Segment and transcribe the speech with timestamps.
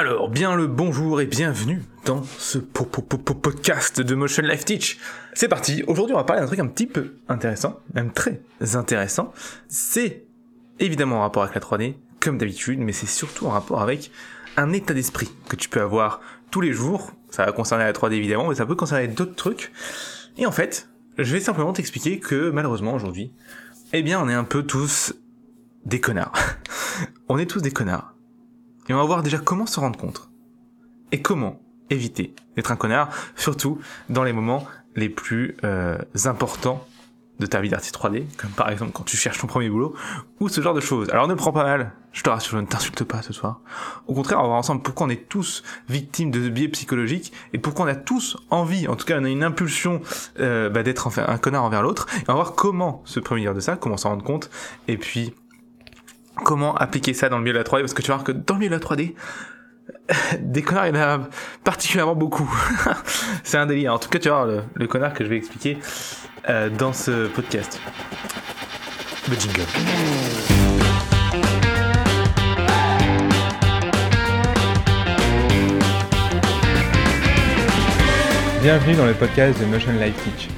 [0.00, 4.96] Alors, bien le bonjour et bienvenue dans ce podcast de Motion Life Teach.
[5.32, 8.40] C'est parti, aujourd'hui on va parler d'un truc un petit peu intéressant, même très
[8.74, 9.32] intéressant.
[9.66, 10.24] C'est
[10.78, 14.12] évidemment en rapport avec la 3D, comme d'habitude, mais c'est surtout en rapport avec
[14.56, 16.20] un état d'esprit que tu peux avoir
[16.52, 17.10] tous les jours.
[17.30, 19.72] Ça va concerner la 3D évidemment, mais ça peut concerner d'autres trucs.
[20.36, 20.88] Et en fait,
[21.18, 23.32] je vais simplement t'expliquer que malheureusement aujourd'hui,
[23.92, 25.12] eh bien on est un peu tous
[25.86, 26.38] des connards.
[27.28, 28.14] on est tous des connards.
[28.88, 30.30] Et on va voir déjà comment se rendre compte.
[31.12, 31.60] Et comment
[31.90, 36.86] éviter d'être un connard, surtout dans les moments les plus euh, importants
[37.38, 39.94] de ta vie d'artiste 3D, comme par exemple quand tu cherches ton premier boulot,
[40.40, 41.08] ou ce genre de choses.
[41.10, 43.60] Alors ne prends pas mal, je te rassure, je ne t'insulte pas ce soir.
[44.08, 47.58] Au contraire, on va voir ensemble pourquoi on est tous victimes de biais psychologiques, et
[47.58, 50.00] pourquoi on a tous envie, en tout cas on a une impulsion
[50.40, 53.60] euh, bah, d'être un connard envers l'autre, et on va voir comment se prémunir de
[53.60, 54.50] ça, comment s'en rendre compte,
[54.88, 55.32] et puis
[56.44, 58.54] comment appliquer ça dans le milieu de la 3D, parce que tu voir que dans
[58.54, 59.14] le milieu de la 3D,
[60.40, 61.20] des connards, il y en a
[61.64, 62.50] particulièrement beaucoup.
[63.44, 63.94] c'est un délire.
[63.94, 65.78] En tout cas, tu vois, le, le connard que je vais expliquer
[66.48, 67.80] euh, dans ce podcast.
[69.28, 69.62] Le jingle.
[78.62, 80.48] Bienvenue dans le podcast de Motion Life Teach.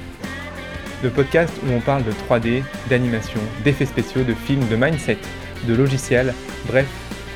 [1.03, 5.17] Le podcast où on parle de 3D, d'animation, d'effets spéciaux, de films, de mindset,
[5.67, 6.33] de logiciels,
[6.67, 6.87] bref,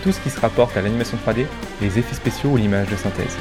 [0.04, 1.46] tout ce qui se rapporte à l'animation 3D,
[1.82, 3.38] les effets spéciaux ou l'image de synthèse.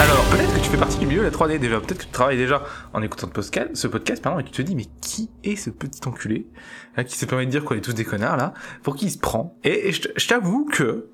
[0.00, 2.10] Alors, peut-être que tu fais partie du milieu de la 3D déjà, peut-être que tu
[2.10, 3.28] travailles déjà en écoutant
[3.74, 6.48] ce podcast, pardon, et tu te dis, mais qui est ce petit enculé,
[6.96, 9.10] là, qui se permet de dire qu'on est tous des connards, là, pour qui il
[9.10, 9.56] se prend?
[9.62, 11.10] Et, je t'avoue que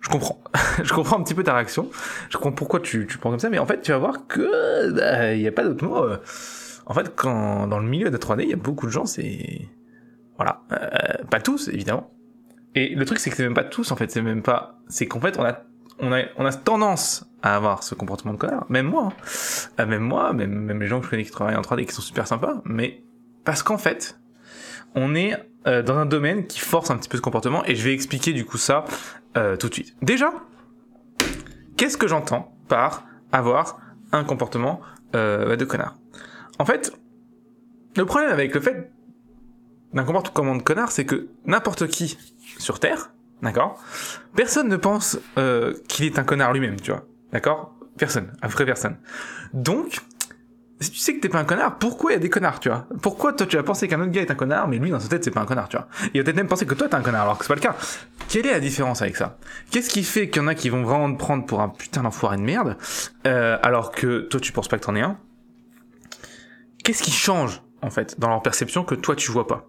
[0.00, 0.40] je comprends.
[0.82, 1.90] je comprends un petit peu ta réaction.
[2.30, 4.90] Je comprends pourquoi tu, tu prends comme ça, mais en fait, tu vas voir que
[4.92, 5.96] bah, il n'y a pas d'autre mot.
[5.96, 6.18] Euh.
[6.86, 9.68] En fait, quand dans le milieu de 3D, il y a beaucoup de gens, c'est
[10.36, 12.10] voilà, euh, pas tous évidemment.
[12.74, 14.10] Et le truc, c'est que c'est même pas tous en fait.
[14.10, 14.78] C'est même pas.
[14.88, 15.62] C'est qu'en fait, on a
[15.98, 18.66] on a on a tendance à avoir ce comportement de connard.
[18.68, 19.12] Même moi, hein.
[19.80, 21.94] euh, même moi, même même les gens que je connais qui travaillent en 3D qui
[21.94, 22.62] sont super sympas.
[22.64, 23.02] Mais
[23.44, 24.18] parce qu'en fait,
[24.94, 25.34] on est
[25.66, 28.32] euh, dans un domaine qui force un petit peu ce comportement et je vais expliquer
[28.32, 28.84] du coup ça
[29.38, 29.96] euh, tout de suite.
[30.02, 30.32] Déjà,
[31.76, 33.80] qu'est-ce que j'entends par avoir
[34.12, 34.80] un comportement
[35.14, 35.96] euh, de connard?
[36.58, 36.92] En fait,
[37.96, 38.90] le problème avec le fait
[39.94, 42.18] d'un comportement de connard, c'est que n'importe qui
[42.58, 43.12] sur Terre,
[43.42, 43.82] d'accord,
[44.34, 45.18] personne ne pense
[45.88, 47.74] qu'il est un connard lui-même, tu vois, d'accord?
[47.96, 48.98] Personne, à vrai personne.
[49.54, 50.00] Donc,
[50.80, 52.86] si tu sais que t'es pas un connard, pourquoi y a des connards, tu vois?
[53.02, 55.08] Pourquoi toi tu vas penser qu'un autre gars est un connard, mais lui dans sa
[55.08, 55.88] tête c'est pas un connard, tu vois?
[56.14, 57.60] Il va peut-être même penser que toi t'es un connard, alors que c'est pas le
[57.60, 57.76] cas.
[58.28, 59.38] Quelle est la différence avec ça?
[59.70, 62.02] Qu'est-ce qui fait qu'il y en a qui vont vraiment te prendre pour un putain
[62.02, 62.76] d'enfoiré de merde,
[63.26, 65.18] euh, alors que toi tu penses pas que t'en es un?
[66.84, 69.68] Qu'est-ce qui change, en fait, dans leur perception que toi tu vois pas?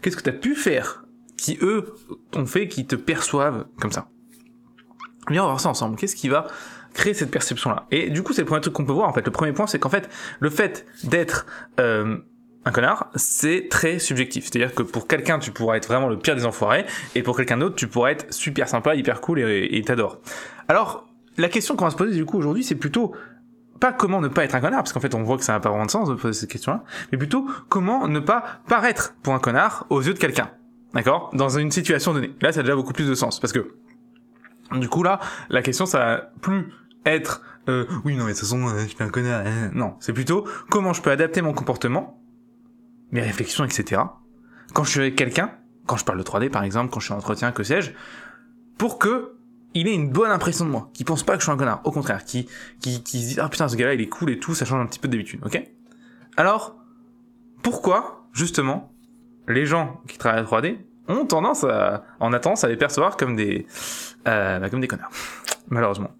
[0.00, 1.04] Qu'est-ce que t'as pu faire
[1.36, 1.94] qui eux
[2.34, 4.08] ont fait qui te perçoivent comme ça?
[5.28, 5.96] Viens on va voir ça ensemble.
[5.96, 6.46] Qu'est-ce qui va
[6.94, 7.86] créer cette perception-là.
[7.90, 9.24] Et du coup, c'est le premier truc qu'on peut voir, en fait.
[9.24, 10.08] Le premier point, c'est qu'en fait,
[10.40, 11.46] le fait d'être
[11.80, 12.18] euh,
[12.64, 14.44] un connard, c'est très subjectif.
[14.44, 16.84] C'est-à-dire que pour quelqu'un, tu pourras être vraiment le pire des enfoirés,
[17.14, 20.20] et pour quelqu'un d'autre, tu pourras être super sympa, hyper cool, et, t'adore.
[20.68, 23.14] Alors, la question qu'on va se poser, du coup, aujourd'hui, c'est plutôt
[23.80, 25.60] pas comment ne pas être un connard, parce qu'en fait on voit que ça n'a
[25.60, 26.82] pas vraiment de sens de poser cette question-là,
[27.12, 30.50] mais plutôt comment ne pas paraître pour un connard aux yeux de quelqu'un.
[30.94, 31.30] D'accord?
[31.32, 32.32] Dans une situation donnée.
[32.40, 33.76] Là, ça a déjà beaucoup plus de sens, parce que
[34.72, 36.72] du coup là, la question ça va plus
[37.06, 39.46] être euh, oui non mais de toute façon euh, je suis un connard.
[39.46, 39.70] Hein.
[39.74, 42.20] Non, c'est plutôt comment je peux adapter mon comportement,
[43.12, 44.02] mes réflexions, etc.
[44.74, 45.52] Quand je suis avec quelqu'un,
[45.86, 47.92] quand je parle de 3D par exemple, quand je suis en entretien, que sais-je,
[48.76, 49.34] pour que
[49.74, 51.82] il ait une bonne impression de moi, qui pense pas que je suis un connard,
[51.84, 52.48] au contraire, qui
[52.80, 54.80] qui qui se dit ah putain ce gars-là il est cool et tout, ça change
[54.80, 55.62] un petit peu d'habitude, ok?
[56.36, 56.76] Alors
[57.62, 58.92] pourquoi justement
[59.46, 60.78] les gens qui travaillent à 3D
[61.08, 63.66] ont tendance à, en a à les percevoir comme des,
[64.26, 65.10] euh, bah, comme des connards,
[65.68, 66.10] malheureusement.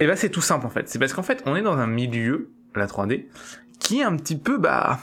[0.00, 0.88] Et bah c'est tout simple en fait.
[0.88, 3.26] C'est parce qu'en fait on est dans un milieu, la 3D,
[3.78, 4.98] qui est un petit peu bah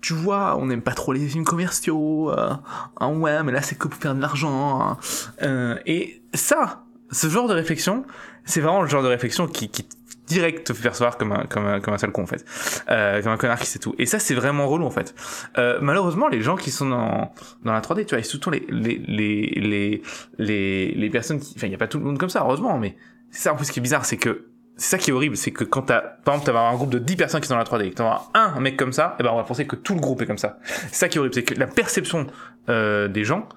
[0.00, 2.50] tu vois, on n'aime pas trop les films commerciaux, euh,
[2.98, 4.80] hein, ouais, mais là c'est que pour faire de l'argent.
[4.80, 4.98] Hein.
[5.42, 8.04] Euh, et ça, ce genre de réflexion,
[8.44, 9.88] c'est vraiment le genre de réflexion qui, qui
[10.32, 12.44] direct te fait percevoir comme un, comme un, comme un sale con en fait,
[12.90, 13.94] euh, comme un connard qui sait tout.
[13.98, 15.14] Et ça c'est vraiment relou en fait.
[15.58, 17.32] Euh, malheureusement, les gens qui sont dans,
[17.64, 20.02] dans la 3D, tu vois, et surtout les, les, les, les,
[20.38, 22.78] les, les personnes qui, enfin, il y a pas tout le monde comme ça, heureusement,
[22.78, 22.96] mais
[23.30, 24.46] c'est ça en plus ce qui est bizarre, c'est que
[24.76, 26.98] c'est ça qui est horrible, c'est que quand t'as, par exemple, t'as un groupe de
[26.98, 29.30] 10 personnes qui sont dans la 3D, t'as un mec comme ça, et eh ben
[29.32, 30.58] on va penser que tout le groupe est comme ça.
[30.64, 32.26] C'est ça qui est horrible, c'est que la perception
[32.68, 33.48] euh, des gens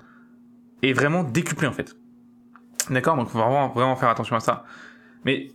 [0.82, 1.96] est vraiment décuplée en fait.
[2.90, 4.66] D'accord, donc faut vraiment vraiment faire attention à ça.
[5.24, 5.50] Mais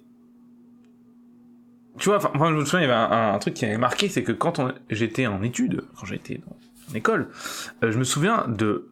[1.98, 4.22] tu vois, enfin, je me souviens, il y avait un, truc qui avait marqué, c'est
[4.22, 4.60] que quand
[4.90, 6.40] j'étais en études, quand j'étais
[6.94, 7.28] école,
[7.84, 8.90] euh, je me souviens de,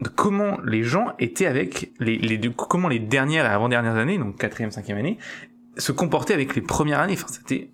[0.00, 4.38] de comment les gens étaient avec les, les comment les dernières et avant-dernières années, donc
[4.38, 5.18] quatrième, cinquième année,
[5.76, 7.14] se comportaient avec les premières années.
[7.14, 7.70] Enfin, c'était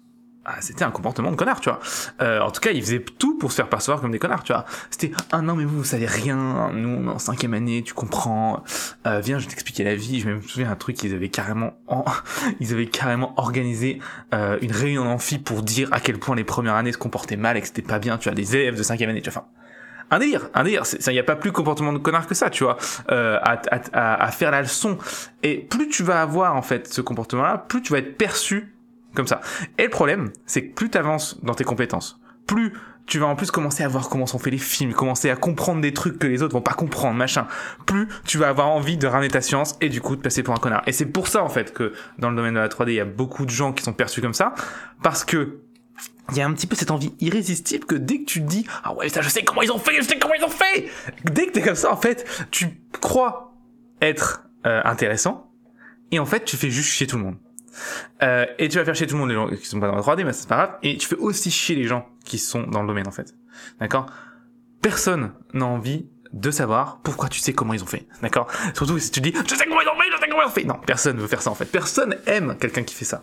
[0.51, 1.79] ah, c'était un comportement de connard, tu vois.
[2.23, 4.53] Euh, en tout cas, ils faisaient tout pour se faire percevoir comme des connards, tu
[4.53, 4.65] vois.
[4.91, 7.93] C'était ah non mais vous vous savez rien, nous on est en cinquième année, tu
[7.95, 8.63] comprends.
[9.07, 10.21] Euh, viens, je vais t'expliquer la vie.
[10.21, 12.05] Je me souviens un truc qu'ils avaient carrément, en-
[12.61, 13.99] ils avaient carrément organisé
[14.35, 17.37] euh, une réunion en amphi pour dire à quel point les premières années se comportaient
[17.37, 19.43] mal et que c'était pas bien, tu vois, des élèves de cinquième année, tu vois.
[19.43, 19.49] Enfin,
[20.11, 20.85] un délire, un délire.
[21.07, 22.79] Il n'y a pas plus comportement de connard que ça, tu vois,
[23.11, 24.97] euh, à, à, à, à faire la leçon.
[25.43, 28.73] Et plus tu vas avoir en fait ce comportement-là, plus tu vas être perçu
[29.15, 29.41] comme ça.
[29.79, 32.73] Et le problème, c'est que plus tu avances dans tes compétences, plus
[33.09, 35.81] tu vas en plus commencer à voir comment sont faits les films, commencer à comprendre
[35.81, 37.47] des trucs que les autres vont pas comprendre, machin.
[37.87, 40.55] Plus tu vas avoir envie de ramener ta science et du coup de passer pour
[40.55, 40.83] un connard.
[40.87, 43.01] Et c'est pour ça en fait que dans le domaine de la 3D, il y
[43.01, 44.55] a beaucoup de gens qui sont perçus comme ça,
[45.03, 45.61] parce que
[46.31, 48.67] il y a un petit peu cette envie irrésistible que dès que tu te dis
[48.85, 50.91] ah ouais ça je sais comment ils ont fait, je sais comment ils ont fait.
[51.25, 52.69] Dès que t'es comme ça en fait, tu
[53.01, 53.55] crois
[54.03, 55.51] être euh, intéressant
[56.11, 57.39] et en fait tu fais juste chier tout le monde.
[58.23, 59.95] Euh, et tu vas faire chier tout le monde les gens qui sont pas dans
[59.95, 62.63] la 3D mais c'est pas grave et tu fais aussi chier les gens qui sont
[62.63, 63.35] dans le domaine en fait.
[63.81, 64.07] D'accord?
[64.83, 68.07] Personne n'a envie de savoir pourquoi tu sais comment ils ont fait.
[68.23, 68.49] D'accord?
[68.75, 70.51] Surtout si tu dis je sais comment ils ont fait, je sais comment ils ont
[70.51, 70.65] fait.
[70.65, 71.67] Non, personne veut faire ça en fait.
[71.67, 73.23] Personne aime quelqu'un qui fait ça.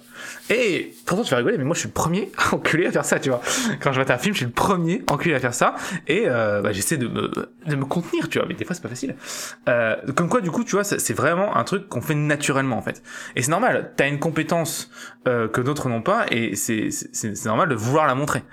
[0.50, 3.19] Et pourtant tu vas rigoler, mais moi je suis le premier enculé à faire ça,
[3.19, 3.42] tu vois.
[3.80, 5.75] Quand je vois un film, je suis le premier enculé à faire ça.
[6.07, 7.31] Et euh, bah, j'essaie de me,
[7.66, 8.48] de me contenir, tu vois.
[8.48, 9.16] Mais des fois c'est pas facile.
[9.69, 12.81] Euh, comme quoi du coup, tu vois, c'est vraiment un truc qu'on fait naturellement en
[12.81, 13.04] fait.
[13.36, 13.92] Et c'est normal.
[13.96, 14.90] T'as une compétence
[15.28, 16.90] euh, que d'autres n'ont pas, et c'est
[17.46, 18.44] normal de vouloir la montrer.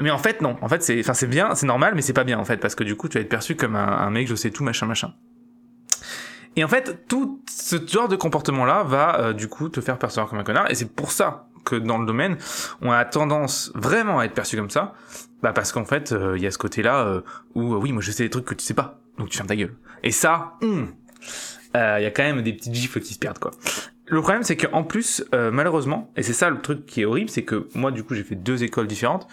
[0.00, 0.56] Mais en fait, non.
[0.60, 2.74] En fait, c'est, enfin, c'est bien, c'est normal, mais c'est pas bien, en fait, parce
[2.74, 4.86] que du coup, tu vas être perçu comme un, un mec, je sais tout, machin,
[4.86, 5.14] machin.
[6.56, 10.28] Et en fait, tout ce genre de comportement-là va, euh, du coup, te faire percevoir
[10.28, 10.70] comme un connard.
[10.70, 12.36] Et c'est pour ça que dans le domaine,
[12.80, 14.94] on a tendance vraiment à être perçu comme ça.
[15.42, 17.20] Bah, parce qu'en fait, euh, il y a ce côté-là euh,
[17.54, 19.00] où, euh, oui, moi, je sais des trucs que tu sais pas.
[19.18, 19.74] Donc, tu fermes ta gueule.
[20.02, 20.88] Et ça, hum,
[21.76, 23.50] euh, il y a quand même des petites gifles qui se perdent, quoi.
[24.06, 27.30] Le problème, c'est qu'en plus, euh, malheureusement, et c'est ça le truc qui est horrible,
[27.30, 29.26] c'est que moi, du coup, j'ai fait deux écoles différentes,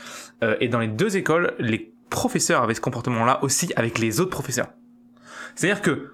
[0.44, 4.29] euh, et dans les deux écoles, les professeurs avaient ce comportement-là aussi avec les autres
[4.31, 4.68] professeurs.
[5.56, 6.12] C'est-à-dire que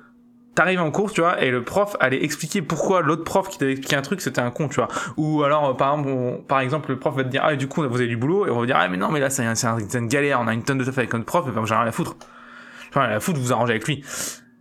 [0.55, 3.73] t'arrives en cours, tu vois, et le prof allait expliquer pourquoi l'autre prof qui t'avait
[3.73, 4.87] expliqué un truc, c'était un con, tu vois.
[5.17, 7.67] Ou alors, euh, par exemple, on- par exemple, le prof va te dire, ah, du
[7.67, 9.43] coup, vous avez du boulot, et on va dire, ah, mais non, mais là, c'est
[9.45, 11.75] un- une galère, on a une tonne de taf avec notre prof, et ben, j'ai
[11.75, 12.15] rien à foutre.
[12.95, 14.03] Rien à foutre, vous arrangez avec lui.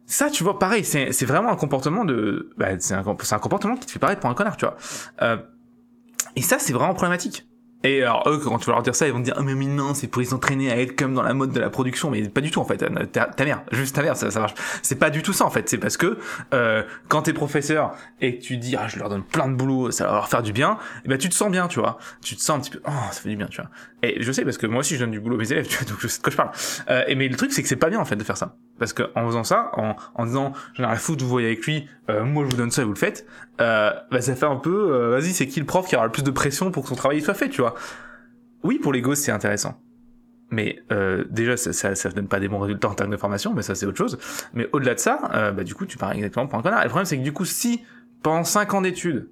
[0.07, 3.39] Ça, tu vois, pareil, c'est c'est vraiment un comportement de, bah, c'est un, c'est un
[3.39, 4.77] comportement qui te fait paraître pour un connard, tu vois.
[5.23, 5.37] Euh,
[6.37, 7.47] et ça, c'est vraiment problématique.
[7.85, 9.55] Et alors eux, quand tu vas leur dire ça, ils vont te dire, ah mais,
[9.55, 12.29] non, c'est pour les entraîner à être comme dans la mode de la production, mais
[12.29, 12.79] pas du tout en fait.
[13.13, 14.55] Ta, ta mère, juste ta mère, ça, ça marche.
[14.83, 15.69] C'est pas du tout ça en fait.
[15.69, 16.19] C'est parce que
[16.55, 19.91] euh, quand t'es professeur et que tu dis, ah je leur donne plein de boulot,
[19.91, 21.99] ça va leur faire du bien, et ben tu te sens bien, tu vois.
[22.23, 23.71] Tu te sens un petit peu, oh ça fait du bien, tu vois.
[24.15, 25.77] Et je sais parce que moi aussi je donne du boulot à mes élèves, tu
[25.77, 26.51] vois, donc je sais de quoi je parle.
[26.91, 28.57] Euh, et mais le truc c'est que c'est pas bien en fait de faire ça,
[28.79, 31.49] parce que en faisant ça, en, en disant, j'en ai rien à foutre, vous voyez
[31.49, 33.27] avec lui, euh, moi je vous donne ça et vous le faites,
[33.61, 36.13] euh, bah ça fait un peu, euh, vas-y c'est qui le prof qui aura le
[36.13, 37.75] plus de pression pour que son travail soit fait, tu vois.
[38.63, 39.81] Oui, pour les gosses, c'est intéressant.
[40.51, 43.53] Mais euh, déjà, ça, ça, ça donne pas des bons résultats en termes de formation,
[43.53, 44.19] mais ça c'est autre chose.
[44.55, 46.83] Mais au-delà de ça, euh, bah, du coup, tu pars exactement pour un connard.
[46.83, 47.83] Le problème, c'est que du coup, si
[48.23, 49.29] pendant 5 ans d'études,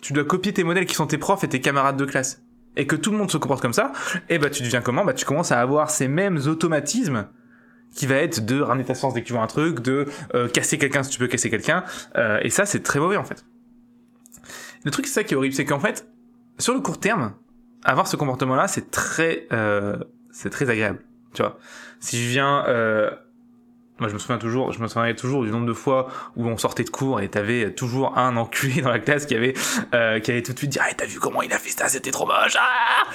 [0.00, 2.42] tu dois copier tes modèles qui sont tes profs et tes camarades de classe,
[2.76, 3.92] et que tout le monde se comporte comme ça,
[4.28, 5.04] et bah tu deviens comment?
[5.04, 7.26] Bah tu commences à avoir ces mêmes automatismes
[7.94, 10.48] qui va être de ramener ta science dès que tu vois un truc, de euh,
[10.48, 11.84] casser quelqu'un si tu peux casser quelqu'un,
[12.16, 13.44] euh, et ça c'est très mauvais en fait.
[14.84, 16.06] Le truc c'est ça qui est horrible, c'est qu'en fait,
[16.58, 17.34] sur le court terme,
[17.84, 19.96] avoir ce comportement-là, c'est très, euh,
[20.30, 20.98] c'est très agréable.
[21.34, 21.58] Tu vois,
[22.00, 23.10] si je viens, euh,
[23.98, 26.56] moi je me souviens toujours, je me souviens toujours du nombre de fois où on
[26.58, 29.54] sortait de cours et t'avais toujours un enculé dans la classe qui avait,
[29.94, 31.88] euh, qui avait tout de suite dit, ah t'as vu comment il a fait ça,
[31.88, 33.10] c'était trop moche, ah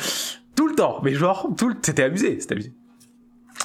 [0.55, 1.75] tout le temps, mais genre tout, le...
[1.81, 2.73] c'était abusé, c'était abusé.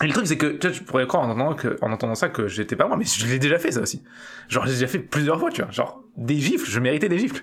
[0.03, 2.15] Et le truc c'est que tu, vois, tu pourrais croire en entendant, que, en entendant
[2.15, 4.03] ça que j'étais pas moi, mais je l'ai déjà fait ça aussi.
[4.49, 7.43] Genre j'ai déjà fait plusieurs fois, tu vois, genre des gifles, je méritais des gifles.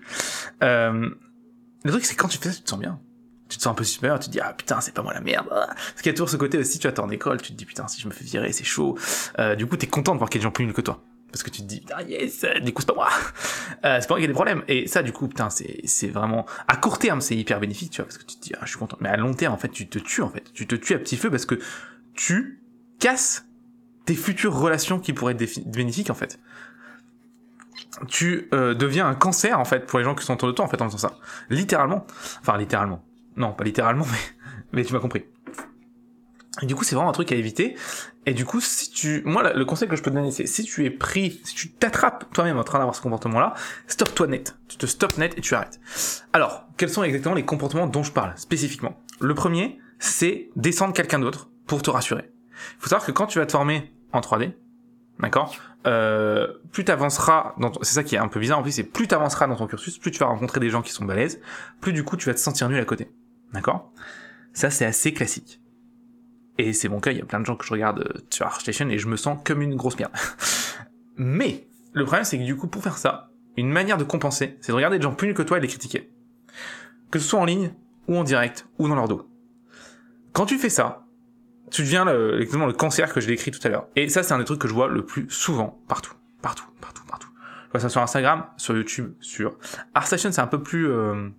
[0.61, 1.09] Euh,
[1.83, 2.99] le truc c'est quand tu fais ça, tu te sens bien
[3.53, 5.21] tu te sens un peu supérieur, tu te dis ah putain c'est pas moi la
[5.21, 5.47] merde.
[5.47, 7.65] Parce qu'il y a toujours ce côté aussi, tu t'es en école, tu te dis
[7.65, 8.97] putain si je me fais virer c'est chaud.
[9.37, 10.81] Euh, du coup t'es content de voir qu'il y a des gens plus nuls que
[10.81, 11.03] toi.
[11.31, 13.09] Parce que tu te dis putain yes, du coup c'est pas moi.
[13.85, 14.63] Euh, c'est pas moi qui a des problèmes.
[14.67, 17.97] Et ça du coup putain c'est c'est vraiment à court terme c'est hyper bénéfique tu
[17.97, 18.97] vois parce que tu te dis ah je suis content.
[19.01, 20.99] Mais à long terme en fait tu te tues en fait, tu te tues à
[20.99, 21.59] petit feu parce que
[22.13, 22.61] tu
[22.99, 23.45] casses
[24.05, 26.39] tes futures relations qui pourraient être bénéfiques en fait
[28.07, 30.65] tu euh, deviens un cancer en fait pour les gens qui sont autour de toi
[30.65, 31.17] en fait en faisant ça
[31.49, 32.05] littéralement
[32.41, 33.03] enfin littéralement
[33.35, 34.17] non, pas littéralement, mais,
[34.71, 35.25] mais tu m'as compris.
[36.61, 37.75] Du coup, c'est vraiment un truc à éviter.
[38.27, 40.63] Et du coup, si tu, moi, le conseil que je peux te donner, c'est si
[40.63, 43.55] tu es pris, si tu t'attrapes toi-même en train d'avoir ce comportement-là,
[43.87, 44.55] stop-toi net.
[44.67, 45.79] Tu te stops net et tu arrêtes.
[46.31, 48.99] Alors, quels sont exactement les comportements dont je parle spécifiquement?
[49.19, 52.29] Le premier, c'est descendre quelqu'un d'autre pour te rassurer.
[52.77, 54.53] Il faut savoir que quand tu vas te former en 3D,
[55.19, 57.79] d'accord, euh, plus t'avanceras dans ton...
[57.83, 59.97] c'est ça qui est un peu bizarre en plus, c'est plus t'avanceras dans ton cursus,
[59.97, 61.41] plus tu vas rencontrer des gens qui sont balèzes,
[61.81, 63.09] plus du coup tu vas te sentir nul à côté,
[63.53, 63.91] d'accord?
[64.53, 65.59] Ça c'est assez classique.
[66.59, 68.45] Et c'est mon cas, il y a plein de gens que je regarde euh, sur
[68.45, 70.13] ArtStation et je me sens comme une grosse merde.
[71.17, 74.71] Mais le problème c'est que du coup pour faire ça, une manière de compenser, c'est
[74.71, 76.11] de regarder des gens plus nuls que toi et les critiquer.
[77.11, 77.71] Que ce soit en ligne,
[78.07, 79.29] ou en direct, ou dans leur dos.
[80.33, 81.05] Quand tu fais ça,
[81.71, 83.87] tu deviens le, exactement le cancer que je décrit tout à l'heure.
[83.95, 87.03] Et ça, c'est un des trucs que je vois le plus souvent, partout, partout, partout,
[87.07, 87.29] partout.
[87.67, 89.57] Je vois ça sur Instagram, sur YouTube, sur
[89.93, 91.29] ArtStation, c'est un peu plus, euh,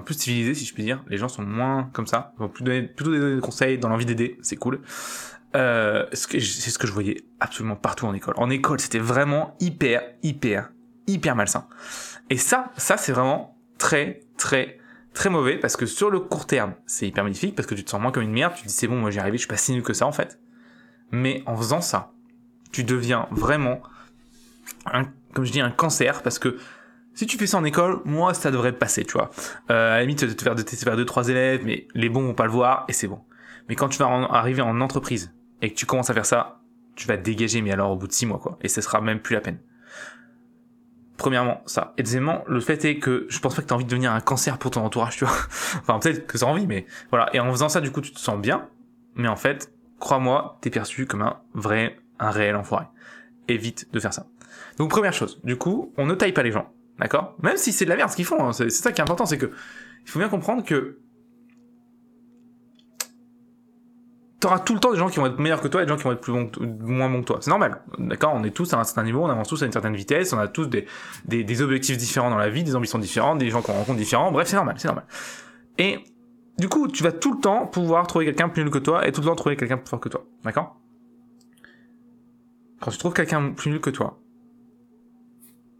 [0.00, 1.02] plus civilisé, si je puis dire.
[1.08, 4.06] Les gens sont moins comme ça, ils vont plus plutôt donner des conseils dans l'envie
[4.06, 4.80] d'aider, c'est cool.
[5.54, 8.34] Euh, c'est ce que je voyais absolument partout en école.
[8.36, 10.70] En école, c'était vraiment hyper, hyper,
[11.06, 11.66] hyper malsain.
[12.28, 14.78] Et ça, ça c'est vraiment très, très,
[15.14, 17.90] très mauvais parce que sur le court terme, c'est hyper magnifique parce que tu te
[17.90, 18.52] sens moins comme une merde.
[18.54, 20.06] Tu te dis c'est bon, moi j'y arrivé, je suis pas si nul que ça
[20.06, 20.38] en fait.
[21.10, 22.12] Mais en faisant ça,
[22.72, 23.80] tu deviens vraiment,
[24.86, 26.58] un, comme je dis, un cancer parce que
[27.16, 29.30] si tu fais ça en école, moi ça devrait passer, tu vois.
[29.70, 32.34] Euh, à la limite, te faire de faire deux trois élèves, mais les bons vont
[32.34, 33.20] pas le voir et c'est bon.
[33.68, 36.60] Mais quand tu vas arriver en entreprise et que tu commences à faire ça,
[36.94, 39.00] tu vas te dégager, mais alors au bout de six mois quoi, et ce sera
[39.00, 39.58] même plus la peine.
[41.16, 41.94] Premièrement, ça.
[41.96, 44.20] Et deuxièmement, le fait est que je pense pas que t'as envie de devenir un
[44.20, 45.34] cancer pour ton entourage, tu vois.
[45.80, 47.34] enfin, peut-être que t'as envie, mais voilà.
[47.34, 48.68] Et en faisant ça, du coup, tu te sens bien.
[49.14, 52.84] Mais en fait, crois-moi, t'es perçu comme un vrai, un réel enfoiré.
[53.48, 54.26] Évite de faire ça.
[54.76, 55.40] Donc, première chose.
[55.42, 56.70] Du coup, on ne taille pas les gens.
[56.98, 57.36] D'accord?
[57.42, 58.42] Même si c'est de la merde ce qu'ils font.
[58.42, 59.50] Hein, c'est ça qui est important, c'est que,
[60.04, 60.98] il faut bien comprendre que
[64.40, 65.96] t'auras tout le temps des gens qui vont être meilleurs que toi et des gens
[65.96, 66.50] qui vont être plus bons,
[66.80, 67.38] moins bons que toi.
[67.40, 67.82] C'est normal.
[67.98, 68.32] D'accord?
[68.34, 70.38] On est tous à un certain niveau, on avance tous à une certaine vitesse, on
[70.38, 70.86] a tous des,
[71.24, 74.30] des, des objectifs différents dans la vie, des ambitions différentes, des gens qu'on rencontre différents.
[74.32, 75.06] Bref, c'est normal, c'est normal.
[75.78, 75.98] Et
[76.58, 79.12] du coup, tu vas tout le temps pouvoir trouver quelqu'un plus nul que toi et
[79.12, 80.24] tout le temps trouver quelqu'un plus fort que toi.
[80.44, 80.80] D'accord?
[82.80, 84.20] Quand tu trouves quelqu'un plus nul que toi,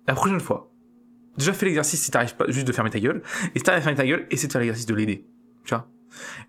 [0.07, 0.71] la prochaine fois,
[1.37, 3.23] déjà fais l'exercice si t'arrives pas juste de fermer ta gueule,
[3.55, 5.25] et si t'arrives à fermer ta gueule, essaie de faire l'exercice de l'aider.
[5.65, 5.89] Tu vois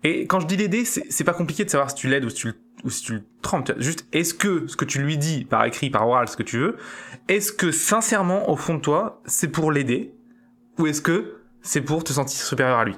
[0.04, 2.36] et quand je dis l'aider, c'est pas compliqué de savoir si tu l'aides ou si
[2.36, 2.48] tu,
[2.84, 3.72] ou le trompes.
[3.78, 6.58] Juste, est-ce que ce que tu lui dis par écrit, par oral, ce que tu
[6.58, 6.76] veux,
[7.28, 10.14] est-ce que sincèrement, au fond de toi, c'est pour l'aider
[10.78, 12.96] Ou est-ce que c'est pour te sentir supérieur à lui?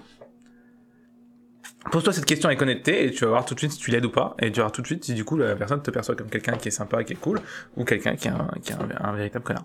[1.91, 4.05] Pose-toi cette question avec honnêteté et tu vas voir tout de suite si tu l'aides
[4.05, 4.37] ou pas.
[4.39, 6.29] Et tu vas voir tout de suite si du coup la personne te perçoit comme
[6.29, 7.41] quelqu'un qui est sympa, qui est cool,
[7.77, 9.65] ou quelqu'un qui est un véritable connard.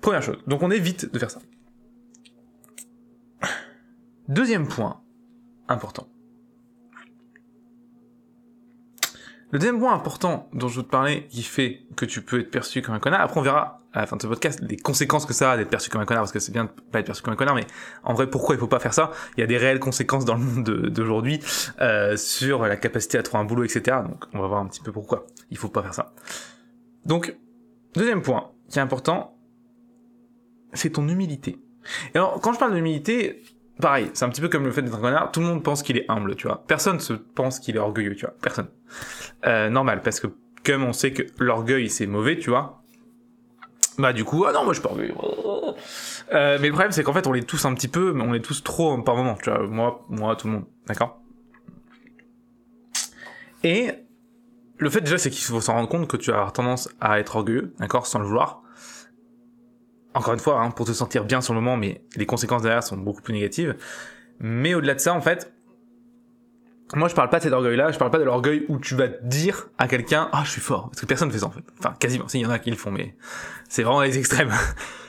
[0.00, 0.38] Première chose.
[0.46, 1.40] Donc on évite de faire ça.
[4.28, 5.00] Deuxième point,
[5.68, 6.06] important.
[9.52, 12.52] Le deuxième point important dont je veux te parler, qui fait que tu peux être
[12.52, 15.26] perçu comme un connard, après on verra à la fin de ce podcast les conséquences
[15.26, 17.06] que ça a d'être perçu comme un connard, parce que c'est bien de pas être
[17.06, 17.66] perçu comme un connard, mais
[18.04, 19.10] en vrai pourquoi il faut pas faire ça?
[19.36, 21.40] Il y a des réelles conséquences dans le monde d'aujourd'hui
[21.80, 23.98] euh, sur la capacité à trouver un boulot, etc.
[24.08, 26.12] Donc on va voir un petit peu pourquoi il faut pas faire ça.
[27.04, 27.36] Donc,
[27.94, 29.36] deuxième point qui est important,
[30.72, 31.58] c'est ton humilité.
[32.14, 33.42] Et alors quand je parle d'humilité,
[33.80, 35.96] pareil, c'est un petit peu comme le fait d'être connard, tout le monde pense qu'il
[35.96, 36.64] est humble, tu vois.
[36.66, 38.34] Personne se pense qu'il est orgueilleux, tu vois.
[38.40, 38.68] Personne.
[39.46, 40.28] Euh, normal, parce que
[40.64, 42.82] comme on sait que l'orgueil c'est mauvais, tu vois.
[43.98, 45.14] Bah du coup, ah non, moi je suis pas orgueilleux.
[46.32, 48.34] Euh, mais le problème c'est qu'en fait on est tous un petit peu, mais on
[48.34, 49.66] est tous trop par moment, tu vois.
[49.66, 51.20] Moi, moi, tout le monde, d'accord?
[53.62, 53.90] Et
[54.78, 57.36] le fait déjà c'est qu'il faut s'en rendre compte que tu as tendance à être
[57.36, 58.59] orgueilleux, d'accord, sans le vouloir
[60.14, 62.82] encore une fois, hein, pour te sentir bien sur le moment, mais les conséquences derrière
[62.82, 63.76] sont beaucoup plus négatives.
[64.40, 65.52] Mais au-delà de ça, en fait,
[66.94, 69.08] moi je parle pas de cet orgueil-là, je parle pas de l'orgueil où tu vas
[69.08, 71.62] dire à quelqu'un ah je suis fort, parce que personne ne fait ça en fait.
[71.78, 73.16] Enfin quasiment, s'il y en a qui le font, mais
[73.68, 74.52] c'est vraiment les extrêmes.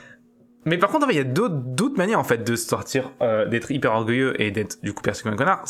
[0.65, 3.71] mais par contre, il y a d'autres d'autres manières en fait de sortir, euh, d'être
[3.71, 5.65] hyper orgueilleux et d'être du coup perçu comme un connard,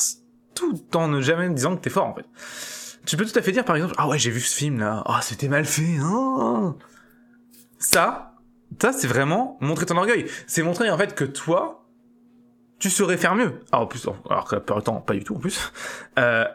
[0.55, 2.25] tout en ne jamais disant que t'es fort en fait.
[3.05, 5.03] Tu peux tout à fait dire par exemple ah ouais j'ai vu ce film là,
[5.05, 6.75] ah c'était mal fait, hein.
[7.79, 8.30] Ça,
[8.79, 10.25] ça, c'est vraiment montrer ton orgueil.
[10.47, 11.85] C'est montrer en fait que toi,
[12.79, 13.59] tu saurais faire mieux.
[13.71, 15.71] Alors, en plus, alors que pas du tout en plus.
[16.17, 16.45] Euh,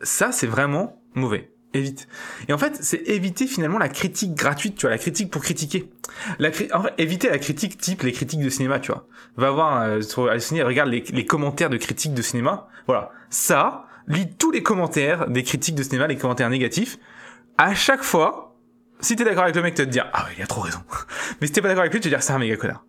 [0.00, 1.50] ça, c'est vraiment mauvais.
[1.74, 2.06] Évite.
[2.46, 5.90] Et en fait, c'est éviter finalement la critique gratuite, tu vois, la critique pour critiquer.
[6.72, 9.08] En fait, éviter la critique type les critiques de cinéma, tu vois.
[9.36, 12.68] Va voir euh, regarde les, les commentaires de critiques de cinéma.
[12.86, 13.10] Voilà.
[13.28, 16.98] Ça, lis tous les commentaires des critiques de cinéma, les commentaires négatifs.
[17.58, 18.43] À chaque fois,
[19.04, 20.80] si t'es d'accord avec le mec, tu te dire, ah ouais, il a trop raison.
[21.40, 22.84] Mais si t'es pas d'accord avec lui, tu vas te dire, c'est un méga connard.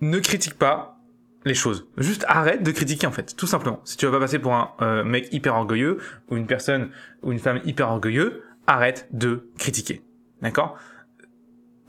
[0.00, 0.98] Ne critique pas
[1.44, 1.88] les choses.
[1.96, 3.80] Juste arrête de critiquer en fait, tout simplement.
[3.84, 5.98] Si tu vas pas passer pour un euh, mec hyper orgueilleux
[6.30, 6.90] ou une personne
[7.22, 10.02] ou une femme hyper orgueilleuse, arrête de critiquer.
[10.42, 10.78] D'accord?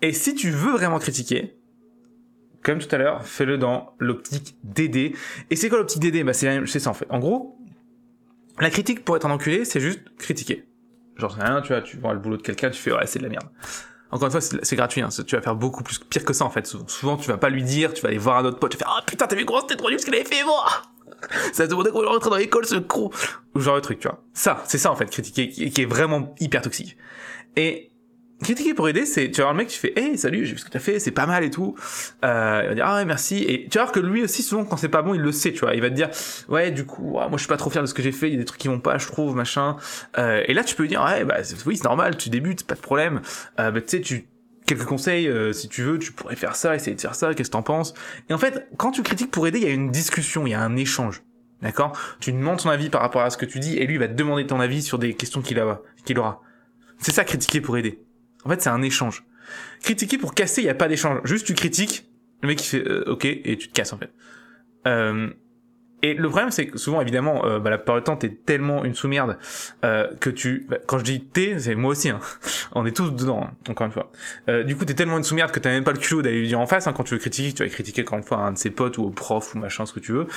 [0.01, 1.57] Et si tu veux vraiment critiquer,
[2.63, 5.15] comme tout à l'heure, fais-le dans l'optique d'aider.
[5.49, 7.05] Et c'est quoi l'optique d'aider Bah c'est ça en fait.
[7.09, 7.57] En gros,
[8.59, 10.68] La critique pour être un enculé, c'est juste critiquer.
[11.19, 13.23] Genre, rien, tu vois, tu vois le boulot de quelqu'un, tu fais, ouais, c'est de
[13.23, 13.47] la merde.
[14.11, 16.49] Encore une fois, c'est gratuit, hein, tu vas faire beaucoup plus pire que ça, en
[16.49, 16.65] fait.
[16.88, 18.85] Souvent, tu vas pas lui dire, tu vas aller voir un autre pote, tu vas
[18.85, 20.65] faire, ah putain, t'as vu gros, c'était trop nul ce qu'il avait fait, moi!
[21.53, 23.11] Ça se demandait qu'on rentrer dans l'école, ce con!
[23.53, 24.23] Ou genre de truc, tu vois.
[24.33, 26.97] Ça, c'est ça, en fait, critiquer, qui est vraiment hyper toxique.
[27.55, 27.91] Et,
[28.41, 30.60] critiquer pour aider, c'est tu vas voir le mec, tu fais hey salut, j'ai vu
[30.60, 31.75] ce que t'as fait, c'est pas mal et tout.
[32.24, 33.43] Euh, il va dire ah ouais merci.
[33.43, 35.51] Et tu vas voir que lui aussi souvent quand c'est pas bon, il le sait,
[35.51, 35.75] tu vois.
[35.75, 36.10] Il va te dire
[36.48, 38.34] ouais du coup moi je suis pas trop fier de ce que j'ai fait, il
[38.34, 39.75] y a des trucs qui vont pas, je trouve machin.
[40.17, 42.75] Euh, et là tu peux lui dire ouais bah oui c'est normal, tu débutes, pas
[42.75, 43.22] de problème.
[43.60, 44.25] Euh, bah tu sais tu
[44.65, 47.50] quelques conseils euh, si tu veux, tu pourrais faire ça, essayer de faire ça, qu'est-ce
[47.50, 47.93] que t'en penses?
[48.29, 50.53] Et en fait quand tu critiques pour aider, il y a une discussion, il y
[50.53, 51.24] a un échange.
[51.62, 51.91] D'accord?
[52.22, 54.08] Tu demandes ton avis par rapport à ce que tu dis et lui il va
[54.08, 55.62] te demander ton avis sur des questions qu'il
[56.05, 56.41] qu'il aura.
[57.00, 58.00] C'est ça critiquer pour aider.
[58.46, 59.24] En fait, c'est un échange.
[59.81, 61.19] Critiquer pour casser, il n'y a pas d'échange.
[61.24, 62.05] Juste tu critiques,
[62.41, 64.12] le mec il fait euh, ok et tu te casses en fait.
[64.88, 65.29] Euh,
[66.01, 68.86] et le problème c'est que souvent évidemment, euh, bah, la plupart du temps t'es tellement
[68.86, 69.38] une sous-merde
[69.84, 72.19] euh, que tu, bah, quand je dis t'es, c'est moi aussi, hein.
[72.74, 74.12] on est tous dedans, hein, encore une fois.
[74.48, 76.48] Euh, du coup t'es tellement une sous-merde que t'as même pas le culot d'aller lui
[76.48, 78.53] dire en face hein, quand tu veux critiquer, tu vas critiquer encore une fois un
[78.53, 80.27] de ses potes ou au prof ou machin ce que tu veux.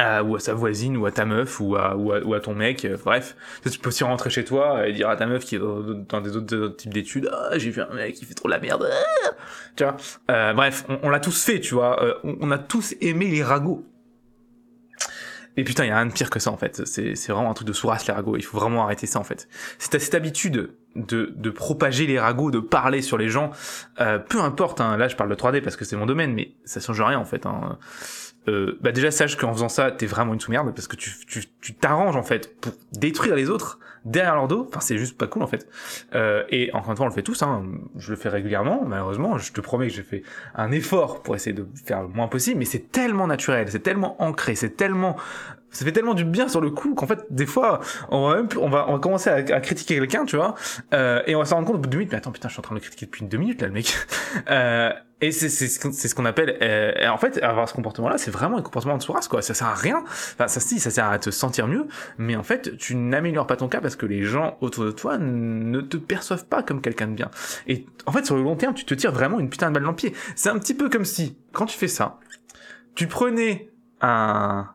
[0.00, 2.84] Euh, ou à sa voisine, ou à ta meuf, ou à, ou à, ton mec,
[2.84, 3.36] euh, bref.
[3.70, 6.36] Tu peux aussi rentrer chez toi et dire à ta meuf qui est dans, des
[6.36, 9.30] autres, types d'études, ah, j'ai vu un mec qui fait trop la merde, ah.
[9.76, 9.96] tu vois?
[10.30, 12.02] Euh, bref, on, l'a tous fait, tu vois.
[12.02, 13.84] Euh, on, a tous aimé les ragots.
[15.56, 16.86] Et putain, il y a rien de pire que ça en fait.
[16.86, 18.36] C'est, c'est vraiment un truc de sourasse les ragots.
[18.36, 19.48] Il faut vraiment arrêter ça en fait.
[19.78, 23.50] C'est cette habitude de, de propager les ragots, de parler sur les gens.
[23.98, 24.80] peu importe.
[24.80, 27.18] Hein, là, je parle de 3D parce que c'est mon domaine, mais ça change rien
[27.18, 27.44] en fait.
[27.44, 27.78] Hein
[28.48, 31.44] euh, bah déjà sache qu'en faisant ça, t'es vraiment une sous-merde parce que tu tu
[31.60, 34.66] tu t'arranges en fait pour détruire les autres derrière leur dos.
[34.68, 35.68] Enfin, c'est juste pas cool en fait.
[36.14, 37.42] Euh, et encore une fois, on le fait tous.
[37.42, 37.64] Hein.
[37.96, 38.84] Je le fais régulièrement.
[38.84, 40.22] Malheureusement, je te promets que j'ai fait
[40.54, 44.20] un effort pour essayer de faire le moins possible, mais c'est tellement naturel, c'est tellement
[44.20, 45.16] ancré, c'est tellement
[45.72, 48.48] ça fait tellement du bien sur le coup qu'en fait des fois on va même
[48.60, 50.54] on va on va commencer à, critiquer quelqu'un tu vois
[50.92, 52.12] euh, et on va s'en rendre compte au bout de deux minutes.
[52.12, 53.74] Mais attends putain je suis en train de le critiquer depuis deux minutes là le
[53.74, 53.94] mec.
[54.48, 58.16] Euh, et c'est c'est c'est ce qu'on appelle euh, en fait avoir ce comportement là
[58.16, 59.42] c'est vraiment un comportement de sourasse quoi.
[59.42, 60.02] Ça sert à rien.
[60.04, 61.86] Enfin ça si ça sert à te sentir mieux.
[62.16, 65.18] Mais en fait tu n'améliores pas ton cas parce que les gens autour de toi
[65.18, 67.30] ne te perçoivent pas comme quelqu'un de bien.
[67.66, 69.84] Et en fait sur le long terme tu te tires vraiment une putain de balle
[69.84, 70.14] dans le pied.
[70.34, 72.18] C'est un petit peu comme si quand tu fais ça
[72.94, 74.70] tu prenais un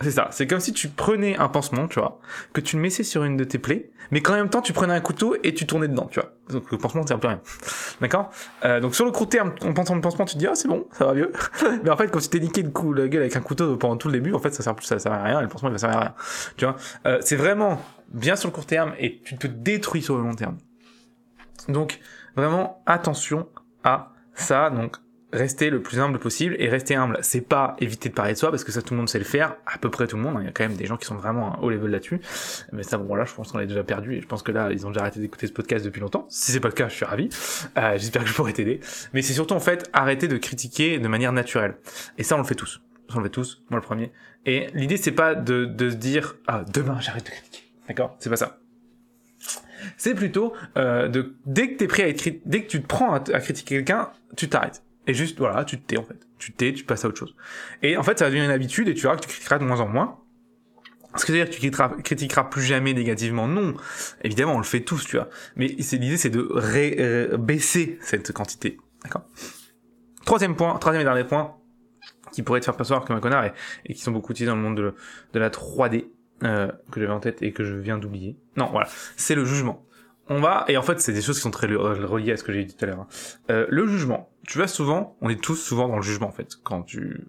[0.00, 0.28] c'est ça.
[0.30, 2.20] C'est comme si tu prenais un pansement, tu vois,
[2.52, 4.94] que tu le mettais sur une de tes plaies, mais qu'en même temps tu prenais
[4.94, 6.32] un couteau et tu tournais dedans, tu vois.
[6.50, 7.40] Donc le pansement sert plus à rien.
[8.00, 8.30] D'accord
[8.64, 10.68] euh, Donc sur le court terme, en pensant le pansement, tu te dis ah c'est
[10.68, 11.32] bon, ça va mieux.
[11.82, 13.96] mais en fait, quand tu t'es niqué le coup la gueule avec un couteau pendant
[13.96, 15.40] tout le début, en fait ça sert plus, ça sert à rien.
[15.40, 16.14] Et le pansement il va servir à rien.
[16.56, 20.16] Tu vois euh, C'est vraiment bien sur le court terme et tu te détruis sur
[20.16, 20.58] le long terme.
[21.68, 21.98] Donc
[22.36, 23.48] vraiment attention
[23.82, 24.70] à ça.
[24.70, 24.96] Donc
[25.32, 27.18] rester le plus humble possible et rester humble.
[27.22, 29.24] C'est pas éviter de parler de soi parce que ça tout le monde sait le
[29.24, 29.56] faire.
[29.66, 30.40] À peu près tout le monde hein.
[30.40, 32.20] il y a quand même des gens qui sont vraiment haut level là-dessus.
[32.72, 34.70] Mais ça bon là je pense qu'on l'a déjà perdu et je pense que là
[34.72, 36.26] ils ont déjà arrêté d'écouter ce podcast depuis longtemps.
[36.28, 37.28] Si c'est pas le cas je suis ravi.
[37.76, 38.80] Euh, j'espère que je pourrai t'aider.
[39.12, 41.76] Mais c'est surtout en fait arrêter de critiquer de manière naturelle.
[42.16, 42.80] Et ça on le fait tous.
[43.14, 43.62] On le fait tous.
[43.70, 44.12] Moi le premier.
[44.46, 48.16] Et l'idée c'est pas de, de se dire ah demain j'arrête de critiquer d'accord?
[48.18, 48.58] C'est pas ça.
[49.96, 53.12] C'est plutôt euh, de dès que t'es prêt à être dès que tu te prends
[53.12, 56.18] à, à critiquer quelqu'un tu t'arrêtes et juste, voilà, tu te tais en fait.
[56.38, 57.34] Tu te tais, tu passes à autre chose.
[57.82, 59.64] Et en fait, ça va devenir une habitude et tu verras que tu critiqueras de
[59.64, 60.20] moins en moins.
[61.16, 63.74] Ce que c'est-à-dire que tu critiqueras, plus jamais négativement Non.
[64.22, 65.30] Évidemment, on le fait tous, tu vois.
[65.56, 68.76] Mais l'idée, c'est de baisser cette quantité.
[69.02, 69.24] D'accord?
[70.26, 71.56] Troisième point, troisième et dernier point,
[72.32, 73.50] qui pourrait te faire percevoir comme un connard
[73.86, 74.94] et, qui sont beaucoup utilisés dans le monde de,
[75.32, 76.04] de la 3D,
[76.44, 78.36] euh, que j'avais en tête et que je viens d'oublier.
[78.56, 78.88] Non, voilà.
[79.16, 79.87] C'est le jugement
[80.28, 82.52] on va, et en fait c'est des choses qui sont très reliées à ce que
[82.52, 83.00] j'ai dit tout à l'heure.
[83.00, 83.06] Hein.
[83.50, 86.56] Euh, le jugement, tu vas souvent, on est tous souvent dans le jugement en fait.
[86.62, 87.28] Quand tu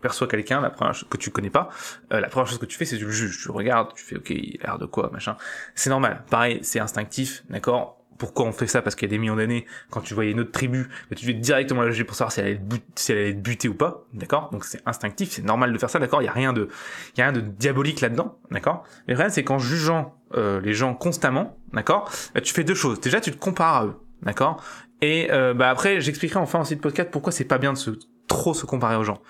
[0.00, 1.68] perçois quelqu'un, la première chose que tu connais pas,
[2.12, 4.16] euh, la première chose que tu fais c'est tu le juges, tu regardes, tu fais
[4.16, 5.36] ok, il a l'air de quoi, machin.
[5.74, 7.96] C'est normal, pareil, c'est instinctif, d'accord?
[8.16, 8.82] Pourquoi on fait ça?
[8.82, 11.24] Parce qu'il y a des millions d'années, quand tu voyais une autre tribu, bah, tu
[11.24, 14.50] devais directement la juger pour savoir si elle allait être, butée ou pas, d'accord?
[14.50, 16.20] Donc c'est instinctif, c'est normal de faire ça, d'accord?
[16.22, 16.68] Il y a rien de,
[17.16, 18.84] il a rien de diabolique là-dedans, d'accord?
[19.06, 22.10] Mais le c'est qu'en jugeant euh, les gens constamment, d'accord?
[22.34, 23.00] Bah, Tu fais deux choses.
[23.00, 24.62] Déjà, tu te compares à eux, d'accord?
[25.00, 27.90] Et euh, bah après, j'expliquerai enfin aussi de podcast pourquoi c'est pas bien de se
[28.26, 29.20] trop se comparer aux gens.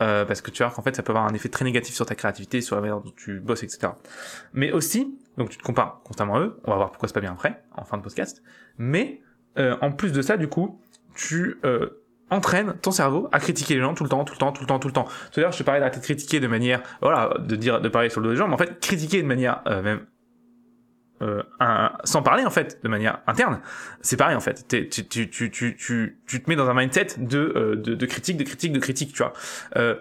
[0.00, 2.06] Euh, parce que tu vois qu'en fait ça peut avoir un effet très négatif sur
[2.06, 3.92] ta créativité, sur la manière dont tu bosses, etc.
[4.52, 7.20] Mais aussi, donc tu te compares constamment à eux, on va voir pourquoi c'est pas
[7.20, 8.42] bien après, en fin de podcast,
[8.78, 9.20] mais
[9.58, 10.80] euh, en plus de ça, du coup,
[11.16, 11.88] tu euh,
[12.30, 14.68] entraînes ton cerveau à critiquer les gens tout le temps, tout le temps, tout le
[14.68, 15.06] temps, tout le temps.
[15.32, 18.20] C'est-à-dire, je te parlais d'arrêter de critiquer de manière, voilà, de dire, de parler sur
[18.20, 20.00] le dos des gens, mais en fait, critiquer de manière euh, même
[21.22, 23.60] euh, un, sans parler en fait de manière interne
[24.00, 27.08] c'est pareil en fait tu, tu, tu, tu, tu, tu te mets dans un mindset
[27.18, 29.32] de, euh, de, de critique de critique de critique tu vois
[29.76, 29.96] euh,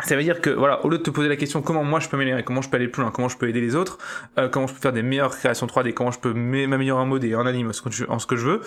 [0.00, 2.08] ça veut dire que voilà, au lieu de te poser la question comment moi je
[2.08, 3.98] peux m'améliorer, comment je peux aller plus loin, comment je peux aider les autres,
[4.38, 7.24] euh, comment je peux faire des meilleures créations 3D, comment je peux m'améliorer en mode
[7.24, 8.60] et en anime ce que je, en ce que je veux,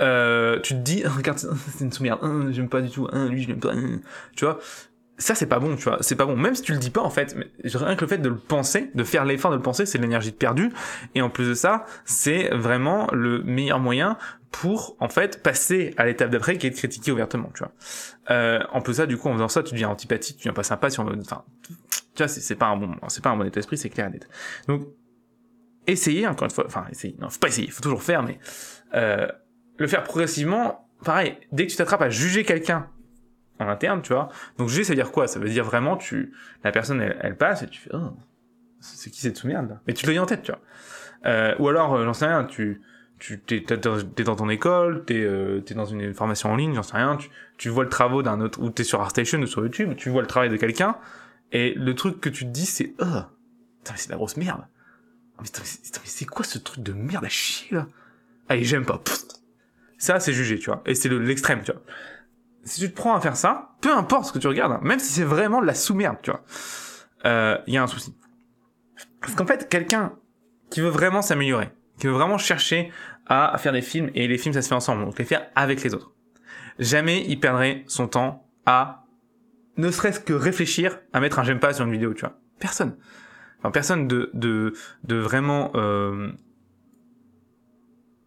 [0.00, 1.38] euh, tu te dis regarde
[1.76, 4.00] c'est une sous-merde, hein, j'aime pas du tout, hein, lui je l'aime pas, hein.
[4.36, 4.58] tu vois.
[5.22, 6.36] Ça c'est pas bon, tu vois, c'est pas bon.
[6.36, 8.36] Même si tu le dis pas en fait, mais rien que le fait de le
[8.36, 10.72] penser, de faire l'effort de le penser, c'est de l'énergie perdue.
[11.14, 14.18] Et en plus de ça, c'est vraiment le meilleur moyen
[14.50, 17.72] pour en fait passer à l'étape d'après qui est de critiquer ouvertement tu vois
[18.30, 20.62] euh, en plus ça du coup en faisant ça tu deviens antipathique tu deviens pas
[20.62, 21.72] sympa sur enfin tu
[22.18, 24.28] vois c'est pas un bon c'est pas un bon état d'esprit c'est clair et net
[24.68, 24.82] donc
[25.86, 28.38] essayez encore une fois enfin essayez non faut pas essayer faut toujours faire mais
[28.94, 29.26] euh,
[29.78, 32.88] le faire progressivement pareil dès que tu t'attrapes à juger quelqu'un
[33.62, 35.28] en interne tu vois donc juger ça veut dire quoi?
[35.28, 36.32] Ça veut dire vraiment tu
[36.64, 38.16] la personne elle, passe et tu fais oh,
[38.80, 40.60] c'est qui cette sous-merde mais tu dis en tête tu vois
[41.26, 42.80] euh, ou alors euh, j'en sais rien tu
[43.18, 46.82] tu t'es, t'es dans ton école, t'es euh, es dans une formation en ligne, j'en
[46.82, 49.62] sais rien, tu, tu vois le travail d'un autre, ou t'es sur ArtStation ou sur
[49.62, 50.96] YouTube, tu vois le travail de quelqu'un,
[51.52, 53.20] et le truc que tu te dis c'est, oh,
[53.94, 54.66] c'est de la grosse merde.
[55.40, 55.46] Mais,
[56.04, 57.86] c'est quoi ce truc de merde à chier là?
[58.48, 59.00] Allez, j'aime pas.
[59.98, 60.82] Ça, c'est jugé, tu vois.
[60.86, 61.80] Et c'est l'extrême, tu vois.
[62.64, 64.98] Si tu te prends à faire ça, peu importe ce que tu regardes, hein, même
[64.98, 66.42] si c'est vraiment de la sous-merde, tu vois,
[67.24, 68.14] il euh, y a un souci.
[69.20, 70.12] Parce qu'en fait, quelqu'un
[70.70, 72.92] qui veut vraiment s'améliorer, qui veut vraiment chercher
[73.26, 75.82] à faire des films, et les films, ça se fait ensemble, donc les faire avec
[75.82, 76.12] les autres.
[76.78, 79.04] Jamais il perdrait son temps à
[79.76, 82.38] ne serait-ce que réfléchir à mettre un j'aime pas sur une vidéo, tu vois.
[82.58, 82.96] Personne.
[83.58, 86.32] Enfin, personne de, de, de vraiment euh,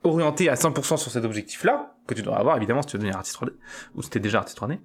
[0.03, 3.17] orienté à 100% sur cet objectif-là, que tu dois avoir évidemment si tu veux devenir
[3.17, 3.51] artiste 3D,
[3.95, 4.79] ou si t'es déjà artiste 3D,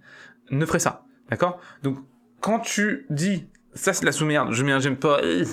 [0.51, 1.05] ne ferait ça.
[1.29, 1.61] D'accord?
[1.83, 1.99] Donc,
[2.41, 5.45] quand tu dis ça c'est la sous-merde, je mets un j'aime pas, et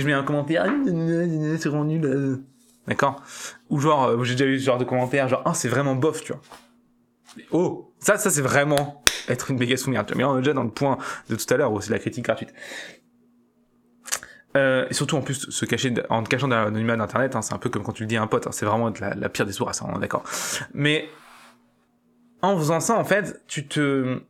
[0.00, 2.36] je mets un commentaire, c'est vraiment nul, euh.
[2.86, 3.22] D'accord?
[3.70, 6.22] Ou genre, euh, j'ai déjà eu ce genre de commentaires, genre, ah, c'est vraiment bof,
[6.22, 6.42] tu vois.
[7.50, 10.04] Oh, ça, ça c'est vraiment être une méga tu vois.
[10.14, 12.24] Mais on est déjà dans le point de tout à l'heure où c'est la critique
[12.24, 12.52] gratuite.
[14.56, 17.54] Euh, et surtout en plus se cacher en te cachant derrière l'anonymat d'internet, hein, c'est
[17.54, 19.28] un peu comme quand tu le dis à un pote, hein, c'est vraiment la, la,
[19.28, 20.24] pire des sources, hein, d'accord.
[20.72, 21.08] Mais
[22.42, 24.20] en faisant ça, en fait, tu te,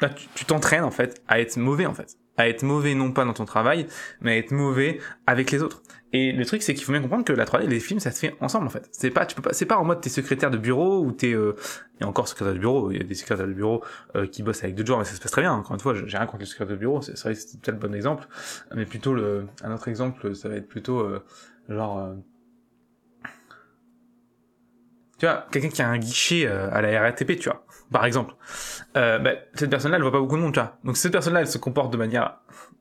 [0.00, 3.24] Là, tu t'entraînes en fait à être mauvais en fait à être mauvais non pas
[3.24, 3.86] dans ton travail,
[4.20, 5.82] mais à être mauvais avec les autres.
[6.12, 8.20] Et le truc c'est qu'il faut bien comprendre que la 3D, les films, ça se
[8.20, 8.88] fait ensemble en fait.
[8.92, 11.32] C'est pas, tu peux pas, c'est pas en mode t'es secrétaire de bureau ou t'es,
[11.32, 11.54] euh,
[12.00, 13.82] et encore secrétaire de bureau, il y a des secrétaires de bureau
[14.14, 15.52] euh, qui bossent avec d'autres gens, mais ça se passe très bien.
[15.52, 17.88] Encore une fois, j'ai rien contre les secrétaires de bureau, c'est vrai, c'est peut-être le
[17.88, 18.26] bon exemple,
[18.74, 21.22] mais plutôt le, un autre exemple, ça va être plutôt euh,
[21.68, 22.14] genre euh,
[25.18, 28.34] tu vois, quelqu'un qui a un guichet euh, à la RATP, tu vois, par exemple,
[28.96, 30.76] euh, bah, cette personne-là, elle voit pas beaucoup de monde, tu vois.
[30.84, 32.38] Donc si cette personne-là, elle se comporte de manière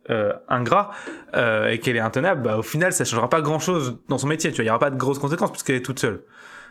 [0.09, 0.91] euh, ingrat
[1.35, 4.51] euh, et qu'elle est intenable, bah, au final, ça changera pas grand-chose dans son métier,
[4.51, 4.63] tu vois.
[4.63, 6.23] Il y aura pas de grosses conséquences puisqu'elle est toute seule.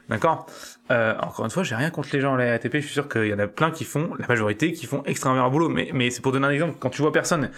[0.08, 0.46] D'accord?
[0.90, 3.26] Euh, Encore une fois, j'ai rien contre les gens à la je suis sûr qu'il
[3.26, 6.20] y en a plein qui font, la majorité, qui font extrêmement boulot, mais, mais c'est
[6.20, 7.50] pour donner un exemple, quand tu vois personne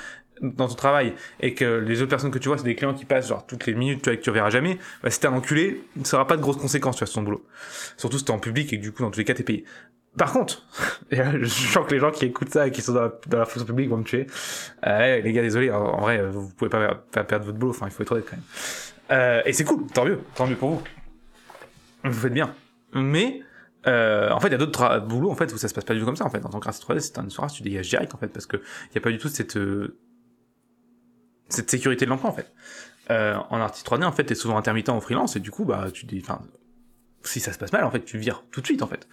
[0.43, 3.05] dans ton travail et que les autres personnes que tu vois c'est des clients qui
[3.05, 5.33] passent genre toutes les minutes tu vois que tu reverras jamais bah si t'es un
[5.33, 7.45] enculé ça aura pas de grosses conséquences tu vois sur ton boulot.
[7.97, 9.65] Surtout si t'es en public et que du coup dans tous les cas t'es payé
[10.17, 10.63] par contre
[11.11, 13.91] je sens que les gens qui écoutent ça et qui sont dans la, fonction publique
[13.91, 14.27] vont me tuer
[14.87, 17.93] euh, les gars désolé en, vrai vous pouvez pas, pas, perdre votre boulot enfin il
[17.93, 18.45] faut être honnête quand même
[19.11, 20.83] euh, et c'est cool tant mieux tant mieux pour vous
[22.05, 22.55] vous faites bien
[22.93, 23.43] mais
[23.87, 25.95] euh, en fait, il y a d'autres boulots en fait où ça se passe pas
[25.95, 26.25] du tout comme ça.
[26.25, 28.47] En fait, en tant qu'artiste 3D, c'est un soir tu dégages direct en fait parce
[28.47, 29.99] que il y a pas du tout cette euh,
[31.49, 32.53] cette sécurité de l'emploi en fait.
[33.11, 35.87] Euh, en artiste 3D en fait t'es souvent intermittent en freelance et du coup bah
[35.93, 36.41] tu dis enfin
[37.23, 39.07] si ça se passe mal en fait tu vires tout de suite en fait.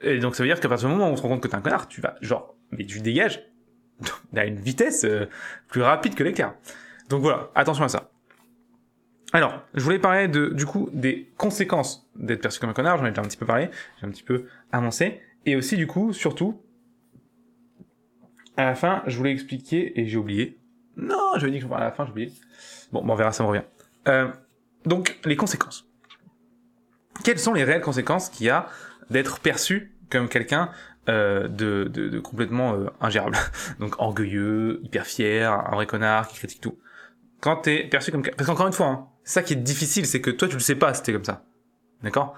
[0.00, 1.48] Et donc ça veut dire qu'à partir du moment où on se rend compte que
[1.48, 3.42] t'es un connard, tu vas genre mais tu dégages
[4.36, 5.26] à une vitesse euh,
[5.68, 6.54] plus rapide que l'éclair.
[7.08, 8.10] Donc voilà, attention à ça.
[9.32, 13.04] Alors, je voulais parler de, du coup, des conséquences d'être perçu comme un connard, j'en
[13.04, 13.68] ai déjà un petit peu parlé,
[14.00, 16.62] j'ai un petit peu avancé, et aussi, du coup, surtout,
[18.56, 20.58] à la fin, je voulais expliquer, et j'ai oublié,
[20.96, 22.32] non, je vais dire que à la fin, j'ai oublié.
[22.90, 23.64] Bon, on verra, ça me revient.
[24.08, 24.28] Euh,
[24.86, 25.86] donc, les conséquences.
[27.22, 28.66] Quelles sont les réelles conséquences qu'il y a
[29.10, 30.70] d'être perçu comme quelqu'un
[31.08, 33.36] euh, de, de, de, complètement euh, ingérable
[33.80, 36.78] Donc, orgueilleux, hyper fier, un vrai connard qui critique tout.
[37.40, 38.22] Quand t'es perçu comme...
[38.22, 40.74] Parce qu'encore une fois, hein, ça qui est difficile, c'est que toi, tu le sais
[40.74, 41.44] pas si t'es comme ça.
[42.02, 42.34] D'accord?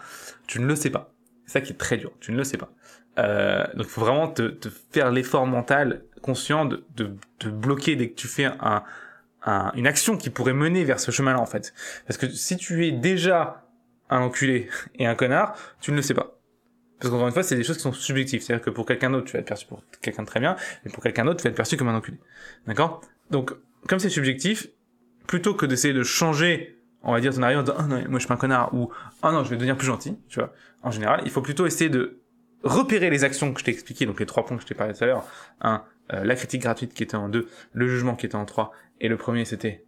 [0.46, 1.12] Tu ne le sais pas.
[1.46, 2.12] C'est ça qui est très dur.
[2.20, 2.70] Tu ne le sais pas.
[3.18, 7.96] Euh, donc, il faut vraiment te, te faire l'effort mental conscient de, de, de, bloquer
[7.96, 8.84] dès que tu fais un,
[9.44, 11.74] un, une action qui pourrait mener vers ce chemin-là, en fait.
[12.06, 13.66] Parce que si tu es déjà
[14.10, 16.39] un enculé et un connard, tu ne le sais pas.
[17.00, 18.42] Parce qu'encore une fois, c'est des choses qui sont subjectives.
[18.42, 20.90] C'est-à-dire que pour quelqu'un d'autre, tu vas être perçu pour quelqu'un de très bien, et
[20.90, 22.18] pour quelqu'un d'autre, tu vas être perçu comme un enculé.
[22.66, 23.00] D'accord?
[23.30, 23.54] Donc,
[23.88, 24.68] comme c'est subjectif,
[25.26, 28.14] plutôt que d'essayer de changer, on va dire, ton arrière en disant, oh non, moi
[28.14, 30.52] je suis pas un connard, ou, oh non, je vais devenir plus gentil, tu vois,
[30.82, 32.20] en général, il faut plutôt essayer de
[32.62, 34.92] repérer les actions que je t'ai expliquées, donc les trois points que je t'ai parlé
[34.92, 35.24] tout à l'heure.
[35.62, 38.72] Un, euh, la critique gratuite qui était en deux, le jugement qui était en trois,
[39.00, 39.86] et le premier c'était...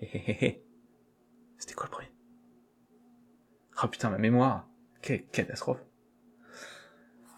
[0.00, 2.12] C'était quoi le premier?
[3.82, 4.68] Oh putain, ma mémoire
[5.00, 5.80] Quelle catastrophe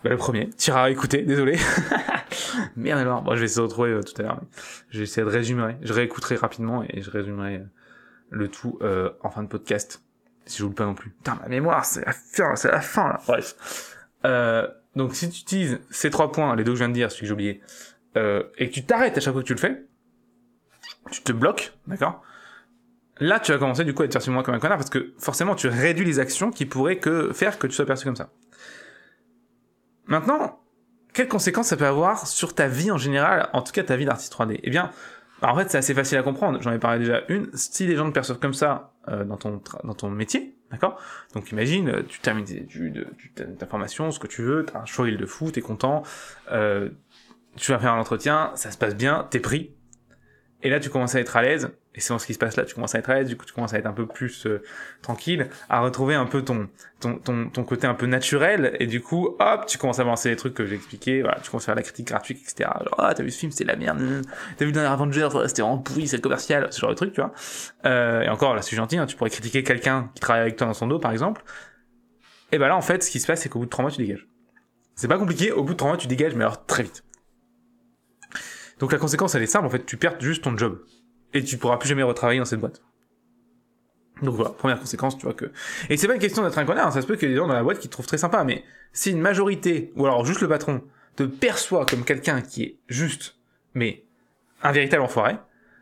[0.05, 1.59] bah, le premier, tira à écouter, désolé.
[2.77, 4.40] Merde alors, bon, je vais essayer de retrouver euh, tout à l'heure.
[4.90, 7.64] Je vais essayer de résumer, je réécouterai rapidement et je résumerai euh,
[8.31, 10.03] le tout euh, en fin de podcast.
[10.47, 11.11] Si je vous le pas non plus.
[11.11, 13.21] Putain, ma mémoire, c'est la fin, c'est la fin là.
[13.27, 13.97] Bref.
[14.27, 17.11] Euh, donc si tu utilises ces trois points, les deux que je viens de dire,
[17.11, 17.62] celui que j'ai oublié,
[18.17, 19.87] euh, et que tu t'arrêtes à chaque fois que tu le fais,
[21.11, 22.23] tu te bloques, d'accord?
[23.21, 25.14] Là, tu vas commencer du coup à être perçu moins comme un connard parce que
[25.19, 28.31] forcément, tu réduis les actions qui pourraient que faire que tu sois perçu comme ça.
[30.07, 30.61] Maintenant,
[31.12, 34.05] quelles conséquences ça peut avoir sur ta vie en général, en tout cas ta vie
[34.05, 34.90] d'artiste 3D Eh bien,
[35.43, 36.61] en fait, c'est assez facile à comprendre.
[36.62, 37.51] J'en ai parlé déjà une.
[37.55, 40.99] Si les gens te perçoivent comme ça euh, dans ton dans ton métier, d'accord?
[41.35, 44.81] Donc imagine, euh, tu termines tes études, tu ta formation, ce que tu veux, t'as
[44.81, 46.03] un choix de fou, t'es content,
[46.51, 46.88] euh,
[47.57, 49.75] tu vas faire un entretien, ça se passe bien, t'es pris,
[50.62, 52.64] et là tu commences à être à l'aise, et c'est ce qui se passe là,
[52.64, 54.46] tu commences à être à l'aise, du coup tu commences à être un peu plus
[54.46, 54.62] euh,
[55.00, 59.00] tranquille, à retrouver un peu ton, ton, ton, ton, côté un peu naturel, et du
[59.00, 61.66] coup, hop, tu commences à avancer les trucs que j'ai expliqué, voilà, tu commences à
[61.66, 62.68] faire la critique gratuite, etc.
[62.85, 63.98] Genre, ah, t'as vu ce film, c'est la merde,
[64.57, 67.20] t'as vu le dernier Avengers, c'était vraiment pourri, c'est commercial, ce genre de truc, tu
[67.20, 67.33] vois.
[67.87, 70.66] Euh, et encore, là, suis gentil, hein, tu pourrais critiquer quelqu'un qui travaille avec toi
[70.66, 71.44] dans son dos, par exemple.
[72.50, 73.92] Et ben là, en fait, ce qui se passe, c'est qu'au bout de trois mois,
[73.92, 74.26] tu dégages.
[74.96, 77.04] C'est pas compliqué, au bout de trois mois, tu dégages, mais alors très vite.
[78.80, 80.80] Donc la conséquence, elle est simple, en fait, tu perds juste ton job
[81.35, 82.83] et tu pourras plus jamais retravailler dans cette boîte.
[84.23, 85.51] Donc voilà, première conséquence, tu vois que.
[85.90, 87.35] Et c'est pas une question d'être un connard, hein, ça se peut qu'il y ait
[87.35, 90.07] des gens dans la boîte qui te trouvent très sympa, mais si une majorité, ou
[90.07, 90.83] alors juste le patron,
[91.16, 93.37] te perçoit comme quelqu'un qui est juste,
[93.75, 94.05] mais
[94.62, 95.37] un véritable enfoiré,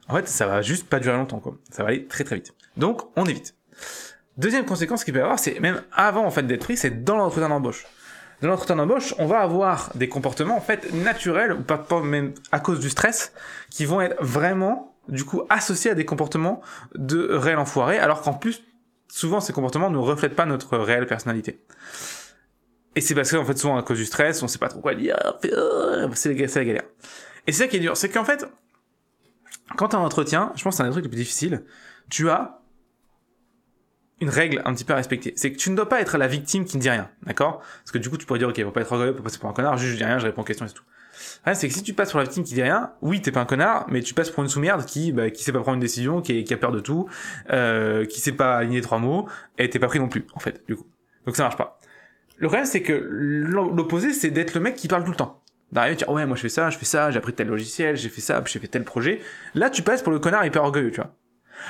[0.09, 1.57] en fait, ça va juste pas durer longtemps, quoi.
[1.71, 2.55] Ça va aller très très vite.
[2.77, 3.55] Donc, on évite.
[4.38, 7.17] Deuxième conséquence qu'il peut y avoir, c'est même avant, en fait, d'être pris, c'est dans
[7.17, 7.87] l'entretien d'embauche.
[8.41, 12.33] Dans l'entretien d'embauche, on va avoir des comportements, en fait, naturels, ou pas, pas même
[12.51, 13.33] à cause du stress,
[13.71, 16.61] qui vont être vraiment du coup associés à des comportements
[16.95, 18.62] de réel enfoiré, alors qu'en plus,
[19.09, 21.65] souvent ces comportements ne reflètent pas notre réelle personnalité.
[22.95, 24.95] Et c'est parce qu'en fait, souvent à cause du stress, on sait pas trop quoi
[24.95, 25.17] dire,
[26.15, 26.85] c'est la galère.
[27.47, 28.47] Et c'est ça qui est dur, c'est qu'en fait,
[29.77, 31.65] quand t'as un entretien, je pense que c'est un des trucs les plus difficiles,
[32.11, 32.61] tu as
[34.21, 35.33] une règle un petit peu à respecter.
[35.37, 37.59] C'est que tu ne dois pas être la victime qui ne dit rien, d'accord?
[37.81, 39.49] Parce que du coup, tu pourrais dire, ok, faut pas être orgueilleux, faut passer pour
[39.49, 40.85] un connard, juste je dis rien, je réponds aux questions et tout.
[41.46, 43.40] Ouais, c'est que si tu passes pour la victime qui dit rien, oui, t'es pas
[43.40, 45.81] un connard, mais tu passes pour une sous-merde qui, bah, qui sait pas prendre une
[45.81, 47.09] décision, qui, qui a peur de tout,
[47.50, 49.28] euh, qui sait pas aligner trois mots,
[49.59, 50.87] et t'es pas pris non plus, en fait, du coup.
[51.26, 51.81] Donc ça marche pas.
[52.37, 55.42] Le problème, c'est que l'opposé, c'est d'être le mec qui parle tout le temps.
[55.72, 58.09] D'arriver dire, ouais, moi je fais ça, je fais ça, j'ai appris tel logiciel, j'ai
[58.09, 59.20] fait ça, j'ai fait tel projet.
[59.55, 61.14] Là, tu passes pour le connard hyper orgueilleux, tu vois.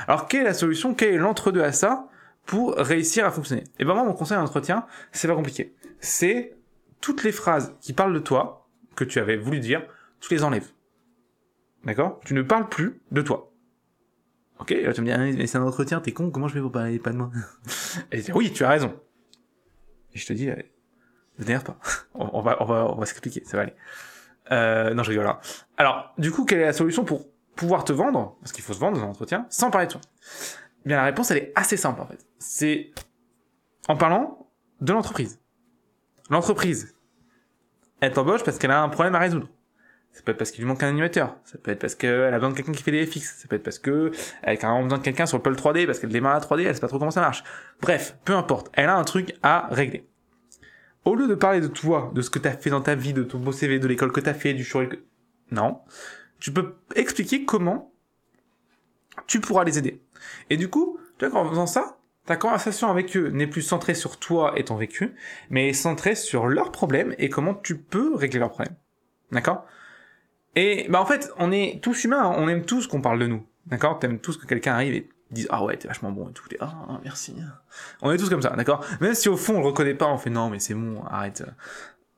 [0.06, 2.08] Alors, quelle est la solution, quel est l'entre-deux à ça
[2.44, 3.64] pour réussir à fonctionner?
[3.78, 5.74] Et ben moi, mon conseil d'entretien, c'est pas compliqué.
[6.00, 6.56] C'est
[7.00, 8.61] toutes les phrases qui parlent de toi,
[8.94, 9.82] que tu avais voulu dire,
[10.20, 10.70] tu les enlèves.
[11.84, 12.20] D'accord?
[12.24, 13.52] Tu ne parles plus de toi.
[14.60, 16.60] Ok Là, tu me dis, ah, mais c'est un entretien, t'es con, comment je vais
[16.60, 17.30] vous parler pas de moi?
[18.12, 18.94] Et je dis, oui, tu as raison.
[20.14, 21.78] Et je te dis, ne t'énerve pas.
[22.14, 23.74] on, va, on va, on va s'expliquer, ça va aller.
[24.50, 25.40] Euh, non, je rigole là.
[25.76, 27.26] Alors, du coup, quelle est la solution pour
[27.56, 28.36] pouvoir te vendre?
[28.40, 30.00] Parce qu'il faut se vendre dans un entretien, sans parler de toi.
[30.84, 32.26] Eh bien, la réponse, elle est assez simple, en fait.
[32.38, 32.92] C'est
[33.88, 34.48] en parlant
[34.80, 35.40] de l'entreprise.
[36.30, 36.91] L'entreprise,
[38.02, 39.48] elle t'embauche parce qu'elle a un problème à résoudre.
[40.10, 41.36] Ça peut être parce qu'il lui manque un animateur.
[41.44, 43.20] Ça peut être parce qu'elle a besoin de quelqu'un qui fait des FX.
[43.38, 44.10] Ça peut être parce que
[44.42, 46.74] elle a besoin de quelqu'un sur le pôle 3D parce qu'elle démarre la 3D, elle
[46.74, 47.44] sait pas trop comment ça marche.
[47.80, 48.70] Bref, peu importe.
[48.72, 50.04] Elle a un truc à régler.
[51.04, 53.22] Au lieu de parler de toi, de ce que t'as fait dans ta vie, de
[53.22, 54.82] ton beau CV, de l'école que t'as fait, du show,
[55.52, 55.80] non.
[56.40, 57.92] Tu peux expliquer comment
[59.28, 60.02] tu pourras les aider.
[60.50, 63.94] Et du coup, tu vois, en faisant ça, ta conversation avec eux n'est plus centrée
[63.94, 65.14] sur toi et ton vécu,
[65.50, 68.76] mais est centrée sur leurs problèmes et comment tu peux régler leurs problèmes.
[69.32, 69.64] D'accord?
[70.54, 73.46] Et bah en fait, on est tous humains, on aime tous qu'on parle de nous.
[73.66, 73.98] D'accord?
[73.98, 76.44] T'aimes tous que quelqu'un arrive et dise ah ouais t'es vachement bon et tout.
[76.50, 77.34] Et, ah merci.
[78.02, 78.84] On est tous comme ça d'accord?
[79.00, 81.42] Même si au fond on le reconnaît pas on fait non mais c'est bon arrête.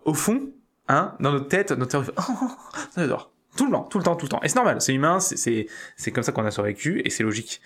[0.04, 0.50] Au fond
[0.88, 2.50] hein dans notre tête notre cerveau oh
[2.96, 4.40] j'adore tout le temps, tout le temps, tout le temps.
[4.42, 7.60] Et c'est normal, c'est humain, c'est comme ça qu'on a survécu et c'est logique.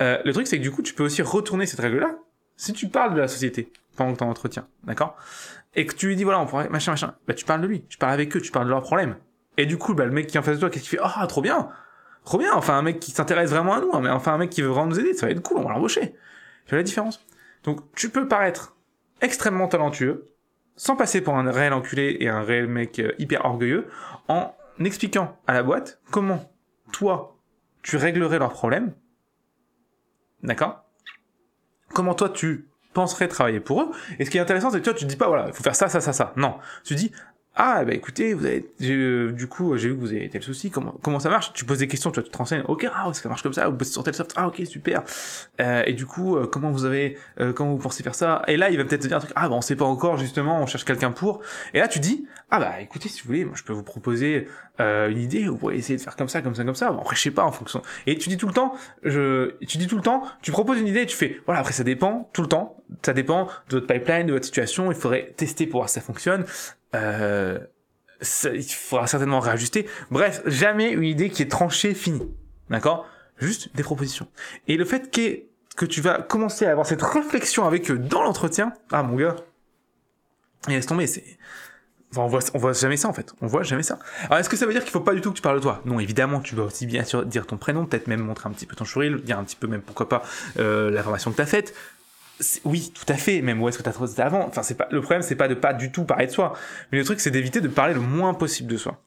[0.00, 2.16] Euh, le truc c'est que du coup tu peux aussi retourner cette règle-là
[2.56, 5.16] si tu parles de la société pendant que tu entretien, d'accord?
[5.74, 7.84] Et que tu lui dis voilà on pourrait machin machin, bah tu parles de lui,
[7.88, 9.16] tu parles avec eux, tu parles de leurs problèmes.
[9.56, 11.04] Et du coup bah le mec qui est en face de toi qu'est-ce qu'il fait?
[11.04, 11.68] Ah trop bien,
[12.24, 12.52] trop bien.
[12.54, 14.68] Enfin un mec qui s'intéresse vraiment à nous, hein, mais enfin un mec qui veut
[14.68, 16.14] vraiment nous aider, ça va être cool, on va l'embaucher.
[16.66, 17.24] Tu vois la différence?
[17.64, 18.76] Donc tu peux paraître
[19.20, 20.30] extrêmement talentueux
[20.76, 23.86] sans passer pour un réel enculé et un réel mec euh, hyper orgueilleux
[24.28, 24.54] en
[24.86, 26.50] expliquant à la boîte comment
[26.92, 27.36] toi
[27.82, 28.94] tu réglerais leurs problèmes,
[30.42, 30.84] d'accord?
[31.92, 33.90] Comment toi tu penseraient travailler pour eux.
[34.18, 35.74] Et ce qui est intéressant, c'est que toi, tu dis pas, voilà, il faut faire
[35.74, 36.32] ça, ça, ça, ça.
[36.36, 36.58] Non.
[36.84, 37.12] Tu dis,
[37.56, 40.70] ah, bah écoutez, vous avez, euh, du coup, j'ai vu que vous avez tel souci,
[40.70, 41.52] comment, comment ça marche?
[41.52, 43.68] Tu poses des questions, tu, vois, tu te renseignes, ok, ah, ça marche comme ça,
[43.68, 45.02] vous bossez sur tel soft, ah, ok, super.
[45.60, 48.42] Euh, et du coup, euh, comment vous avez, euh, comment vous pensez faire ça?
[48.46, 50.16] Et là, il va peut-être te dire un truc, ah, bah on sait pas encore,
[50.16, 51.40] justement, on cherche quelqu'un pour.
[51.74, 54.46] Et là, tu dis, ah, bah écoutez, si vous voulez, moi je peux vous proposer
[54.78, 56.90] une idée, vous pourriez essayer de faire comme ça, comme ça, comme ça.
[56.90, 57.82] Bon, après, je sais pas, en fonction.
[58.06, 60.86] Et tu dis tout le temps, je, tu dis tout le temps, tu proposes une
[60.86, 63.86] idée et tu fais, voilà, après, ça dépend, tout le temps, ça dépend de votre
[63.86, 66.46] pipeline, de votre situation, il faudrait tester pour voir si ça fonctionne.
[66.94, 67.58] Euh,
[68.44, 69.86] il faudra certainement réajuster.
[70.10, 72.28] Bref, jamais une idée qui est tranchée, finie.
[72.68, 73.06] D'accord?
[73.38, 74.28] Juste des propositions.
[74.68, 75.42] Et le fait que,
[75.76, 79.36] que tu vas commencer à avoir cette réflexion avec eux dans l'entretien, ah mon gars,
[80.68, 81.24] et laisse tomber, c'est...
[82.12, 83.32] Enfin, on voit, on voit jamais ça en fait.
[83.40, 83.98] On voit jamais ça.
[84.24, 85.62] Alors est-ce que ça veut dire qu'il faut pas du tout que tu parles de
[85.62, 85.80] toi?
[85.84, 88.66] Non, évidemment, tu dois aussi bien sûr dire ton prénom, peut-être même montrer un petit
[88.66, 90.22] peu ton sourire, dire un petit peu même pourquoi pas
[90.58, 91.72] euh, la formation que tu as faite,
[92.64, 93.42] oui, tout à fait.
[93.42, 94.46] Même où est-ce que t'as trouvé ça avant?
[94.46, 96.54] Enfin, c'est pas le problème, c'est pas de pas du tout parler de soi,
[96.90, 99.02] mais le truc, c'est d'éviter de parler le moins possible de soi.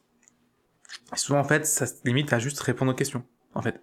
[1.13, 3.23] Et souvent, en fait, ça limite à juste répondre aux questions.
[3.55, 3.81] En fait,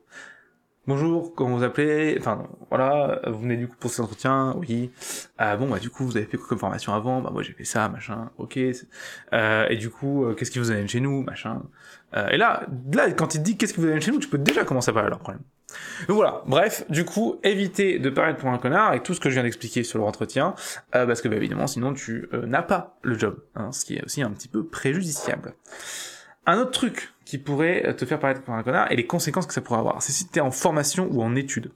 [0.87, 2.17] bonjour, comment vous appelez?
[2.19, 4.55] Enfin, voilà, vous venez du coup pour cet entretien?
[4.57, 4.91] Oui.
[5.41, 7.21] Euh, bon, bah du coup, vous avez fait quoi comme formation avant?
[7.21, 8.31] Bah moi, j'ai fait ça, machin.
[8.39, 8.59] Ok.
[9.33, 11.63] Euh, et du coup, euh, qu'est-ce qui vous amène chez nous, machin.
[12.17, 14.39] Euh, et là, là, quand il dit qu'est-ce qui vous amène chez nous, tu peux
[14.39, 15.43] déjà commencer à parler de leur problème.
[16.09, 19.29] Donc voilà, bref, du coup, évitez de paraître pour un connard avec tout ce que
[19.29, 20.55] je viens d'expliquer sur le entretien,
[20.95, 23.97] euh, parce que bah, évidemment, sinon tu euh, n'as pas le job, hein, ce qui
[23.97, 25.55] est aussi un petit peu préjudiciable.
[26.47, 29.53] Un autre truc qui pourrait te faire paraître pour un connard et les conséquences que
[29.53, 31.71] ça pourrait avoir, c'est si tu es en formation ou en études.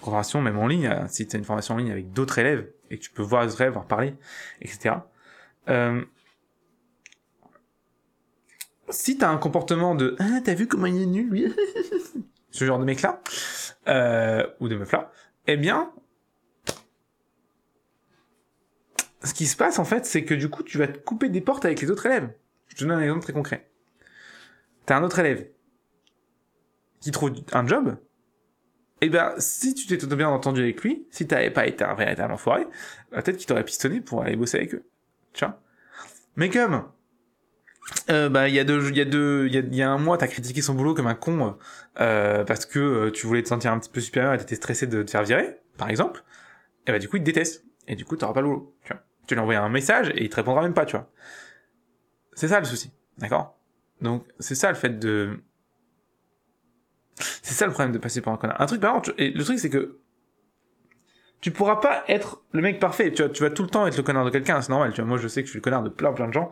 [0.00, 2.68] Formation même en ligne, hein, si tu as une formation en ligne avec d'autres élèves
[2.90, 4.14] et que tu peux voir les élèves, voir parler,
[4.60, 4.96] etc.
[5.68, 6.02] Euh,
[8.90, 11.54] si t'as un comportement de ah t'as vu comment il est nul lui?
[12.50, 13.20] Ce genre de mec là
[13.88, 15.10] euh, ou de meuf là
[15.46, 15.92] eh bien
[19.22, 21.40] ce qui se passe en fait c'est que du coup tu vas te couper des
[21.40, 22.32] portes avec les autres élèves.
[22.68, 23.70] Je te donne un exemple très concret.
[24.86, 25.48] T'as un autre élève
[27.00, 27.96] qui trouve un job.
[29.00, 31.94] Eh ben, si tu t'es tout bien entendu avec lui, si t'avais pas été un
[31.94, 32.66] véritable enfoiré,
[33.10, 34.84] peut-être qu'il t'aurait pistonné pour aller bosser avec eux.
[35.32, 35.60] Tu vois
[36.36, 36.90] Mais comme
[38.10, 40.18] euh, bah il y a deux il y a deux il y a, un mois
[40.18, 41.56] t'as critiqué son boulot comme un con
[42.00, 44.86] euh, parce que euh, tu voulais te sentir un petit peu supérieur et t'étais stressé
[44.86, 46.24] de te faire virer par exemple.
[46.86, 47.64] Et bah du coup il te déteste.
[47.86, 49.02] Et du coup t'auras pas le boulot tu vois.
[49.26, 51.10] Tu lui envoies un message et il te répondra même pas tu vois.
[52.34, 52.92] C'est ça le souci.
[53.18, 53.58] D'accord?
[54.00, 55.42] Donc c'est ça le fait de
[57.16, 58.60] c'est ça le problème de passer pour un connard.
[58.60, 59.98] Un truc par exemple et le truc c'est que
[61.40, 63.12] tu pourras pas être le mec parfait.
[63.12, 64.92] Tu, vois, tu vas tout le temps être le connard de quelqu'un, c'est normal.
[64.92, 66.50] Tu vois, moi, je sais que je suis le connard de plein plein de gens,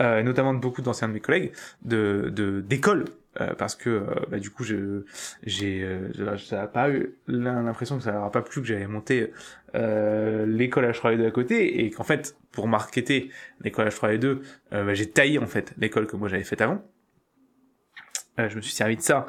[0.00, 3.06] euh, notamment de beaucoup d'anciens de mes collègues de d'école,
[3.40, 8.04] euh, parce que euh, bah, du coup, j'ai euh, ça a pas eu l'impression que
[8.04, 9.32] ça n'aura pas plu que j'allais monter
[9.74, 13.30] euh, l'école H3 à côté et qu'en fait, pour marketer
[13.62, 16.82] l'école H3 2, bah, j'ai taillé en fait l'école que moi j'avais faite avant.
[18.38, 19.26] Euh, je me suis servi de ça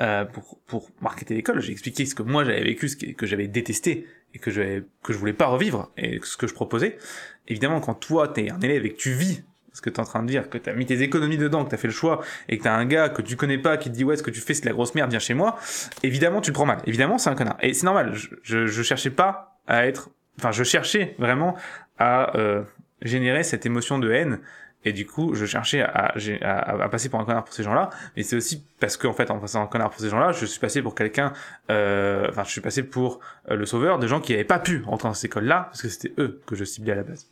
[0.00, 1.60] euh, pour pour marketer l'école.
[1.60, 5.12] J'ai expliqué ce que moi j'avais vécu, ce que j'avais détesté et que je que
[5.12, 6.98] je voulais pas revivre et ce que je proposais.
[7.46, 10.22] Évidemment, quand toi t'es un élève et que tu vis ce que t'es en train
[10.22, 12.64] de dire, que t'as mis tes économies dedans, que t'as fait le choix et que
[12.64, 14.54] t'as un gars que tu connais pas qui te dit ouais ce que tu fais
[14.54, 15.58] c'est de la grosse merde, viens chez moi.
[16.02, 16.80] Évidemment, tu le prends mal.
[16.86, 17.56] Évidemment, c'est un connard.
[17.62, 18.12] Et c'est normal.
[18.14, 21.56] Je, je, je cherchais pas à être, enfin, je cherchais vraiment
[21.98, 22.62] à euh,
[23.02, 24.40] générer cette émotion de haine
[24.84, 26.12] et du coup, je cherchais à,
[26.42, 29.30] à, à, passer pour un connard pour ces gens-là, mais c'est aussi parce qu'en fait,
[29.30, 31.32] en passant un connard pour ces gens-là, je suis passé pour quelqu'un,
[31.70, 33.18] euh, enfin, je suis passé pour
[33.50, 35.88] euh, le sauveur de gens qui n'avaient pas pu rentrer dans cette école-là, parce que
[35.88, 37.26] c'était eux que je ciblais à la base.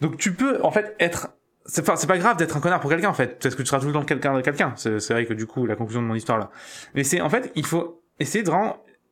[0.00, 1.30] Donc tu peux, en fait, être...
[1.64, 3.86] C'est pas, grave d'être un connard pour quelqu'un, en fait, parce que tu seras tout
[3.86, 4.74] le temps quelqu'un de quelqu'un.
[4.76, 6.50] C'est vrai que du coup, la conclusion de mon histoire là.
[6.94, 8.44] Mais c'est, en fait, il faut essayer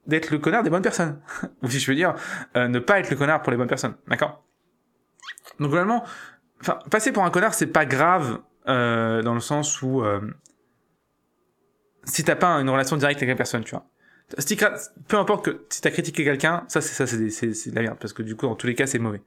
[0.07, 1.21] d'être le connard des bonnes personnes.
[1.63, 2.15] Ou si je veux dire,
[2.57, 3.95] euh, ne pas être le connard pour les bonnes personnes.
[4.09, 4.43] D'accord?
[5.61, 6.05] Donc, vraiment,
[6.61, 10.21] Enfin, passer pour un connard, c'est pas grave euh, dans le sens où euh,
[12.05, 13.87] si t'as pas une relation directe avec la personne, tu vois.
[14.39, 14.57] Si
[15.09, 18.13] peu importe que si t'as critiqué quelqu'un, ça c'est ça c'est de la merde parce
[18.13, 19.23] que du coup dans tous les cas c'est mauvais.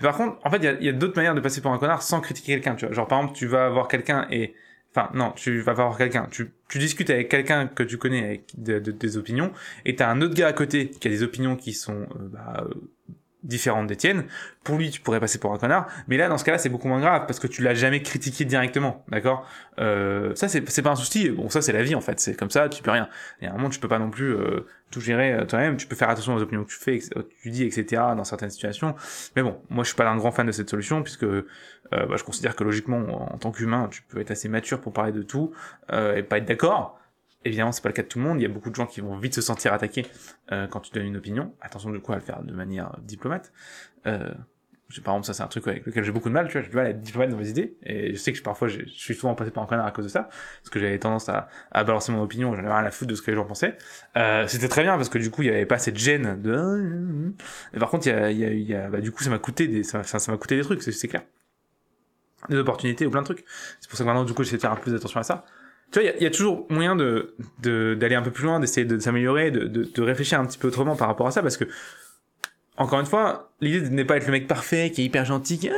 [0.00, 2.20] par contre, en fait, il y a, d'autres manières de passer pour un connard sans
[2.20, 2.94] critiquer quelqu'un, tu vois.
[2.94, 4.54] Genre par exemple, tu vas voir quelqu'un et
[4.90, 8.60] enfin non, tu vas voir quelqu'un, tu tu discutes avec quelqu'un que tu connais avec
[8.60, 9.52] de, des opinions
[9.84, 12.66] et t'as un autre gars à côté qui a des opinions qui sont euh, bah,
[13.42, 14.24] différente des tiennes.
[14.64, 16.88] Pour lui, tu pourrais passer pour un connard, mais là, dans ce cas-là, c'est beaucoup
[16.88, 19.46] moins grave parce que tu l'as jamais critiqué directement, d'accord?
[19.78, 21.30] Euh, Ça, c'est pas un souci.
[21.30, 22.20] Bon, ça, c'est la vie en fait.
[22.20, 23.08] C'est comme ça, tu peux rien.
[23.40, 25.76] Et à un moment, tu peux pas non plus euh, tout gérer euh, toi-même.
[25.76, 28.02] Tu peux faire attention aux opinions que tu fais, que tu dis, etc.
[28.16, 28.94] Dans certaines situations.
[29.36, 31.44] Mais bon, moi, je suis pas un grand fan de cette solution puisque euh,
[31.90, 35.12] bah, je considère que logiquement, en tant qu'humain, tu peux être assez mature pour parler
[35.12, 35.52] de tout
[35.92, 36.98] et pas être d'accord.
[37.44, 38.40] Évidemment, c'est pas le cas de tout le monde.
[38.40, 40.06] Il y a beaucoup de gens qui vont vite se sentir attaqués
[40.52, 41.54] euh, quand tu donnes une opinion.
[41.60, 43.52] Attention du coup à le faire de manière diplomate.
[44.06, 44.32] Euh,
[45.04, 46.46] par exemple, ça c'est un truc avec lequel j'ai beaucoup de mal.
[46.48, 47.76] Tu vois, j'ai du mal à être diplomate dans mes idées.
[47.82, 50.04] Et je sais que je, parfois, je suis souvent passé par un connard à cause
[50.04, 52.54] de ça, parce que j'avais tendance à, à balancer mon opinion.
[52.54, 53.78] J'en avais rien à foutre de ce que les gens pensaient.
[54.16, 57.32] Euh, c'était très bien parce que du coup, il y avait pas cette gêne de.
[57.74, 59.66] Et par contre, y a, y a, y a bah, du coup, ça m'a coûté
[59.66, 61.22] des, ça, ça coûté des trucs, c'est clair
[62.48, 63.44] des opportunités ou plein de trucs.
[63.80, 65.44] C'est pour ça que maintenant, du coup, j'essaie de faire plus attention à ça
[65.92, 68.98] tu vois, il y, a toujours moyen de d'aller un peu plus loin, d'essayer de,
[68.98, 71.66] s'améliorer, de, de, de, réfléchir un petit peu autrement par rapport à ça, parce que
[72.78, 75.70] encore une fois, l'idée n'est pas être le mec parfait, qui est hyper gentil, qui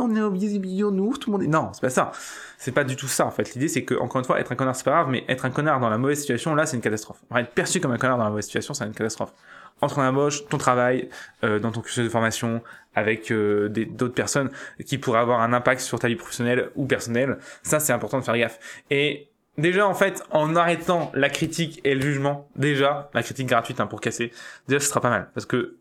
[0.00, 1.48] on est obligé nous, tout le monde est...
[1.48, 2.12] Non, c'est pas ça.
[2.56, 3.54] C'est pas du tout ça, en fait.
[3.54, 5.50] L'idée, c'est que, encore une fois, être un connard, c'est pas grave, mais être un
[5.50, 7.18] connard dans la mauvaise situation, là, c'est une catastrophe.
[7.36, 9.32] être perçu comme un connard dans la mauvaise situation, c'est une catastrophe.
[9.80, 11.08] Entre ton embauche, ton travail,
[11.44, 12.62] euh, dans ton cursus de formation,
[12.94, 14.50] avec euh, d'autres personnes
[14.84, 18.24] qui pourraient avoir un impact sur ta vie professionnelle ou personnelle, ça, c'est important de
[18.24, 18.58] faire gaffe.
[18.90, 19.27] Et
[19.58, 23.86] déjà en fait en arrêtant la critique et le jugement déjà la critique gratuite hein,
[23.86, 24.32] pour casser
[24.68, 25.28] déjà ce sera pas mal.
[25.34, 25.76] Parce que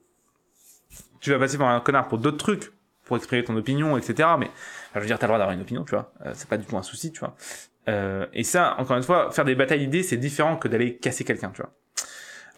[1.21, 2.71] tu vas passer par un connard pour d'autres trucs
[3.05, 4.51] pour exprimer ton opinion etc mais
[4.95, 6.11] je veux dire t'as le droit d'avoir une opinion tu vois.
[6.25, 7.35] Euh, c'est pas du tout un souci tu vois.
[7.87, 11.23] Euh, et ça encore une fois faire des batailles d'idées c'est différent que d'aller casser
[11.23, 11.71] quelqu'un tu vois.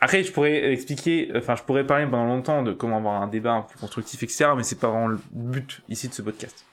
[0.01, 3.51] Après je pourrais expliquer enfin je pourrais parler pendant longtemps de comment avoir un débat
[3.51, 6.65] un peu constructif etc mais c'est pas vraiment le but ici de ce podcast.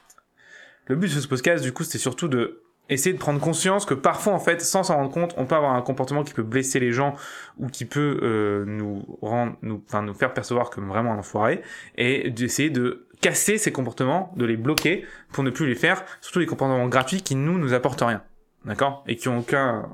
[0.86, 3.94] Le but de ce podcast du coup c'était surtout de essayer de prendre conscience que
[3.94, 6.78] parfois en fait sans s'en rendre compte on peut avoir un comportement qui peut blesser
[6.80, 7.14] les gens
[7.58, 11.62] ou qui peut euh, nous rendre nous enfin nous faire percevoir comme vraiment un enfoiré
[11.96, 16.38] et d'essayer de casser ces comportements de les bloquer pour ne plus les faire surtout
[16.38, 18.22] les comportements gratuits qui nous nous apportent rien.
[18.64, 19.04] D'accord?
[19.06, 19.88] Et qui ont aucun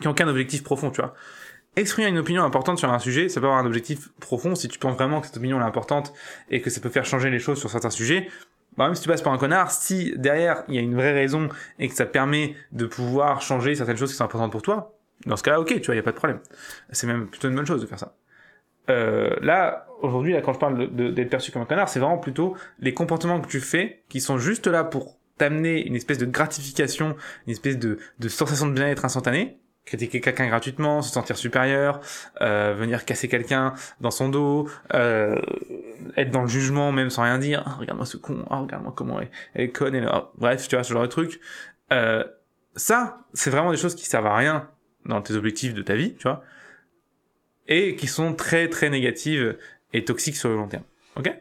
[0.00, 1.14] qui ont aucun objectif profond tu vois.
[1.76, 4.78] Exprimer une opinion importante sur un sujet, ça peut avoir un objectif profond si tu
[4.78, 6.14] penses vraiment que cette opinion est importante
[6.50, 8.28] et que ça peut faire changer les choses sur certains sujets
[8.76, 11.12] bah, même si tu passes pour un connard, si derrière il y a une vraie
[11.12, 11.48] raison
[11.78, 14.96] et que ça te permet de pouvoir changer certaines choses qui sont importantes pour toi,
[15.24, 16.40] dans ce cas-là, ok, tu vois, il y a pas de problème.
[16.90, 18.14] C'est même plutôt une bonne chose de faire ça.
[18.90, 22.56] Euh, là, aujourd'hui, là, quand je parle d'être perçu comme un connard, c'est vraiment plutôt
[22.78, 27.16] les comportements que tu fais qui sont juste là pour t'amener une espèce de gratification,
[27.46, 32.00] une espèce de, de sensation de bien-être instantanée, critiquer quelqu'un gratuitement, se sentir supérieur,
[32.40, 35.36] euh, venir casser quelqu'un dans son dos, euh,
[36.16, 37.62] être dans le jugement même sans rien dire.
[37.66, 39.98] Ah, regarde-moi ce con, ah, regarde-moi comment elle, est conne.
[39.98, 40.30] Là.
[40.36, 41.40] Bref, tu vois ce genre de truc.
[41.92, 42.24] Euh,
[42.74, 44.70] ça, c'est vraiment des choses qui servent à rien
[45.04, 46.42] dans tes objectifs de ta vie, tu vois,
[47.68, 49.56] et qui sont très très négatives
[49.92, 50.84] et toxiques sur le long terme.
[51.16, 51.32] Ok?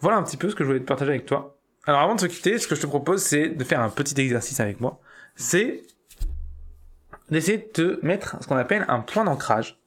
[0.00, 1.58] Voilà un petit peu ce que je voulais te partager avec toi.
[1.86, 4.20] Alors avant de se quitter, ce que je te propose, c'est de faire un petit
[4.20, 5.00] exercice avec moi.
[5.36, 5.82] C'est
[7.30, 9.78] d'essayer de te mettre ce qu'on appelle un point d'ancrage.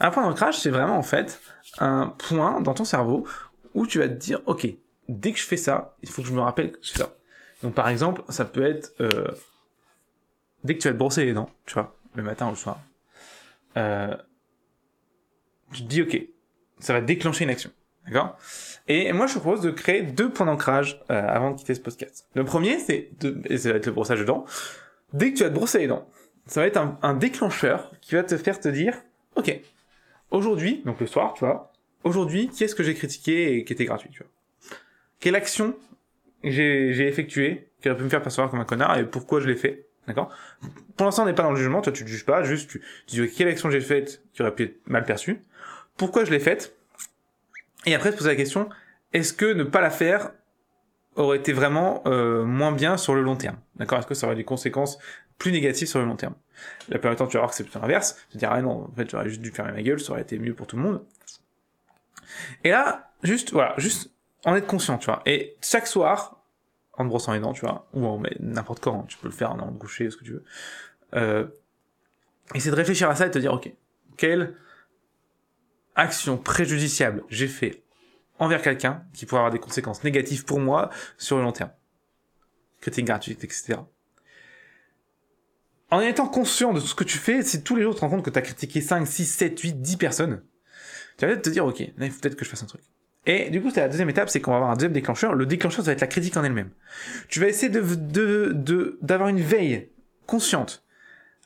[0.00, 1.40] Un point d'ancrage, c'est vraiment en fait
[1.78, 3.26] un point dans ton cerveau
[3.74, 4.66] où tu vas te dire, ok,
[5.08, 7.14] dès que je fais ça, il faut que je me rappelle que je fais ça.
[7.62, 9.28] Donc par exemple, ça peut être euh,
[10.64, 12.80] dès que tu vas te brosser les dents, tu vois, le matin ou le soir,
[13.76, 14.16] euh,
[15.72, 16.20] tu te dis, ok,
[16.78, 17.70] ça va déclencher une action,
[18.06, 18.36] d'accord?
[18.86, 21.80] Et moi, je te propose de créer deux points d'ancrage euh, avant de quitter ce
[21.80, 22.26] podcast.
[22.34, 24.44] Le premier, c'est de, et ça va être le brossage de dents.
[25.12, 26.08] Dès que tu vas te brosser les dents,
[26.46, 28.94] ça va être un, déclencheur qui va te faire te dire,
[29.36, 29.60] ok,
[30.30, 31.72] aujourd'hui, donc le soir, tu vois,
[32.04, 34.30] aujourd'hui, qui est-ce que j'ai critiqué et qui était gratuit, tu vois?
[35.20, 35.76] Quelle action
[36.44, 39.56] j'ai effectuée qui aurait pu me faire percevoir comme un connard et pourquoi je l'ai
[39.56, 40.30] fait, d'accord?
[40.96, 42.82] Pour l'instant, on n'est pas dans le jugement, toi tu ne juges pas, juste tu,
[43.06, 45.40] tu dis quelle action j'ai faite qui aurait pu être mal perçue,
[45.96, 46.76] pourquoi je l'ai faite,
[47.86, 48.68] et après te poser la question,
[49.12, 50.30] est-ce que ne pas la faire
[51.22, 53.56] aurait été vraiment euh, moins bien sur le long terme.
[53.76, 53.98] D'accord?
[53.98, 54.98] Est-ce que ça aurait des conséquences
[55.36, 56.34] plus négatives sur le long terme?
[56.88, 58.16] La plupart du temps, tu vas voir que c'est plutôt l'inverse.
[58.30, 60.22] Tu te dire, ah non, en fait, j'aurais juste dû fermer ma gueule, ça aurait
[60.22, 61.04] été mieux pour tout le monde.
[62.64, 64.10] Et là, juste, voilà, juste
[64.44, 65.22] en être conscient, tu vois.
[65.26, 66.42] Et chaque soir,
[66.94, 69.52] en te brossant les dents, tu vois, ou en n'importe quand, tu peux le faire
[69.52, 70.44] en allant te coucher, ce que tu veux.
[71.14, 71.46] Euh,
[72.54, 73.72] essayer de réfléchir à ça et te dire, ok,
[74.16, 74.56] quelle
[75.94, 77.82] action préjudiciable j'ai fait
[78.38, 81.72] envers quelqu'un qui pourrait avoir des conséquences négatives pour moi sur le long terme.
[82.80, 83.78] Critique gratuite, etc.
[85.90, 88.04] En étant conscient de tout ce que tu fais, si tous les jours tu te
[88.04, 90.42] rends compte que tu as critiqué 5, 6, 7, 8, 10 personnes,
[91.16, 92.82] tu vas peut-être te dire, ok, là il faut peut-être que je fasse un truc.
[93.26, 95.34] Et du coup, c'est la deuxième étape, c'est qu'on va avoir un deuxième déclencheur.
[95.34, 96.70] Le déclencheur, ça va être la critique en elle-même.
[97.28, 99.90] Tu vas essayer de, de, d'avoir une veille
[100.26, 100.82] consciente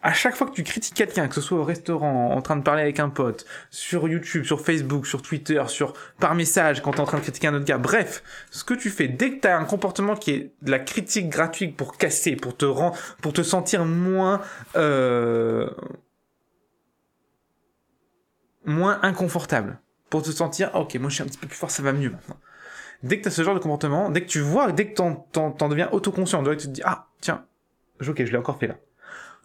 [0.02, 2.62] à chaque fois que tu critiques quelqu'un, que ce soit au restaurant, en train de
[2.62, 6.98] parler avec un pote, sur YouTube, sur Facebook, sur Twitter, sur par message, quand tu
[6.98, 9.40] es en train de critiquer un autre gars, bref, ce que tu fais, dès que
[9.40, 12.96] tu as un comportement qui est de la critique gratuite pour casser, pour te rendre,
[13.20, 14.40] pour te sentir moins
[14.76, 15.70] euh,
[18.64, 19.78] moins inconfortable,
[20.10, 21.92] pour te sentir ah, ok, moi je suis un petit peu plus fort, ça va
[21.92, 22.36] mieux maintenant.
[23.04, 25.14] Dès que tu as ce genre de comportement, dès que tu vois, dès que t'en,
[25.14, 27.44] t'en, deviens autoconscient, dès que tu te dis ah tiens,
[28.00, 28.76] ok, je l'ai encore fait là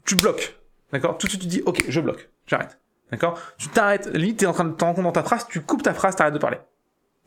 [0.08, 0.58] tu bloques.
[0.92, 1.18] D'accord?
[1.20, 2.80] Tout de suite, tu dis, ok, je bloque, j'arrête.
[3.12, 3.40] D'accord?
[3.58, 5.84] Tu t'arrêtes, limite, t'es en train de te rendre compte dans ta phrase, tu coupes
[5.84, 6.58] ta phrase, t'arrêtes de parler.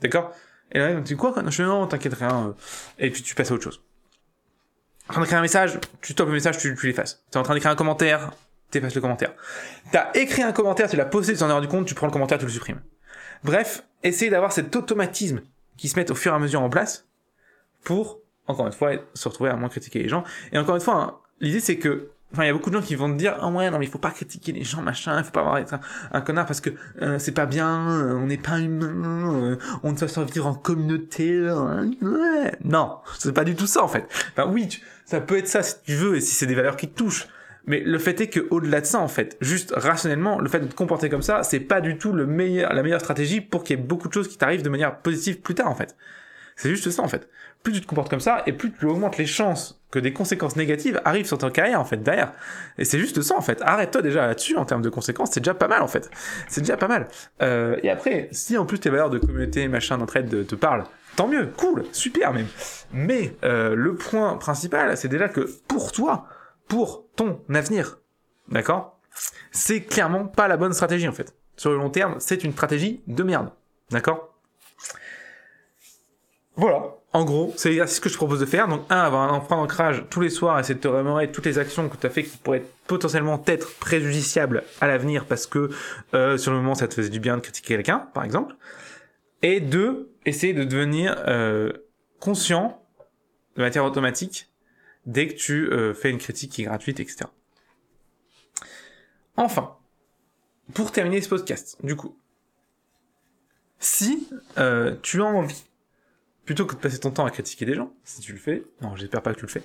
[0.03, 0.33] D'accord?
[0.73, 2.49] Et là, tu dis quoi Je dis, non, t'inquiète rien.
[2.49, 2.53] euh.
[2.99, 3.83] Et puis tu passes à autre chose.
[5.09, 7.25] En train d'écrire un message, tu stoppes le message, tu, tu l'effaces.
[7.31, 8.31] T'es en train d'écrire un commentaire,
[8.71, 9.35] t'effaces le commentaire.
[9.91, 12.13] T'as écrit un commentaire, tu l'as posté, tu t'en es rendu compte, tu prends le
[12.13, 12.81] commentaire, tu le supprimes.
[13.43, 15.41] Bref, essaye d'avoir cet automatisme
[15.77, 17.09] qui se met au fur et à mesure en place
[17.83, 20.23] pour, encore une fois, se retrouver à moins critiquer les gens.
[20.53, 22.83] Et encore une fois, hein, l'idée c'est que, enfin, il y a beaucoup de gens
[22.83, 25.19] qui vont te dire, ah ouais, non, mais il faut pas critiquer les gens, machin,
[25.19, 25.75] il faut pas avoir être
[26.13, 26.71] un, connard parce que
[27.03, 31.41] euh, c'est pas bien, euh, on n'est pas humain, euh, on doit survivre en communauté.
[31.51, 32.53] ouais.
[32.65, 34.07] Non, c'est pas du tout ça en fait.
[34.33, 36.77] Enfin, oui, tu- ça peut être ça si tu veux et si c'est des valeurs
[36.77, 37.27] qui te touchent.
[37.67, 40.67] Mais le fait est que au-delà de ça, en fait, juste rationnellement, le fait de
[40.67, 43.77] te comporter comme ça, c'est pas du tout le meilleur, la meilleure stratégie pour qu'il
[43.79, 45.97] y ait beaucoup de choses qui t'arrivent de manière positive plus tard, en fait.
[46.57, 47.29] C'est juste ça, en fait.
[47.63, 50.57] Plus tu te comportes comme ça, et plus tu augmentes les chances que des conséquences
[50.57, 52.33] négatives arrivent sur ta carrière, en fait, derrière.
[52.79, 53.61] Et c'est juste ça, en fait.
[53.63, 56.11] Arrête-toi déjà là-dessus, en termes de conséquences, c'est déjà pas mal, en fait.
[56.49, 57.09] C'est déjà pas mal.
[57.43, 60.85] Euh, et après, si en plus tes valeurs de communauté, machin, d'entraide te parlent,
[61.17, 62.47] tant mieux, cool, super même.
[62.93, 66.27] Mais euh, le point principal, c'est déjà que pour toi,
[66.69, 67.99] pour ton avenir,
[68.49, 68.99] d'accord
[69.51, 71.35] C'est clairement pas la bonne stratégie en fait.
[71.57, 73.51] Sur le long terme, c'est une stratégie de merde,
[73.91, 74.35] d'accord?
[76.57, 77.00] Voilà.
[77.13, 78.69] En gros, c'est l'exercice que je te propose de faire.
[78.69, 81.59] Donc, un, avoir un point d'ancrage tous les soirs, essayer de te remémorer toutes les
[81.59, 85.71] actions que tu as fait qui pourraient potentiellement être préjudiciables à l'avenir parce que
[86.15, 88.55] euh, sur le moment ça te faisait du bien de critiquer quelqu'un, par exemple.
[89.43, 91.73] Et deux, essayer de devenir euh,
[92.21, 92.81] conscient
[93.57, 94.49] de matière automatique
[95.07, 97.25] dès que tu euh, fais une critique qui est gratuite, etc.
[99.37, 99.77] Enfin,
[100.75, 102.17] pour terminer ce podcast, du coup,
[103.79, 105.65] si euh, tu as envie,
[106.51, 108.97] plutôt que de passer ton temps à critiquer des gens, si tu le fais, non,
[108.97, 109.63] j'espère pas que tu le fais,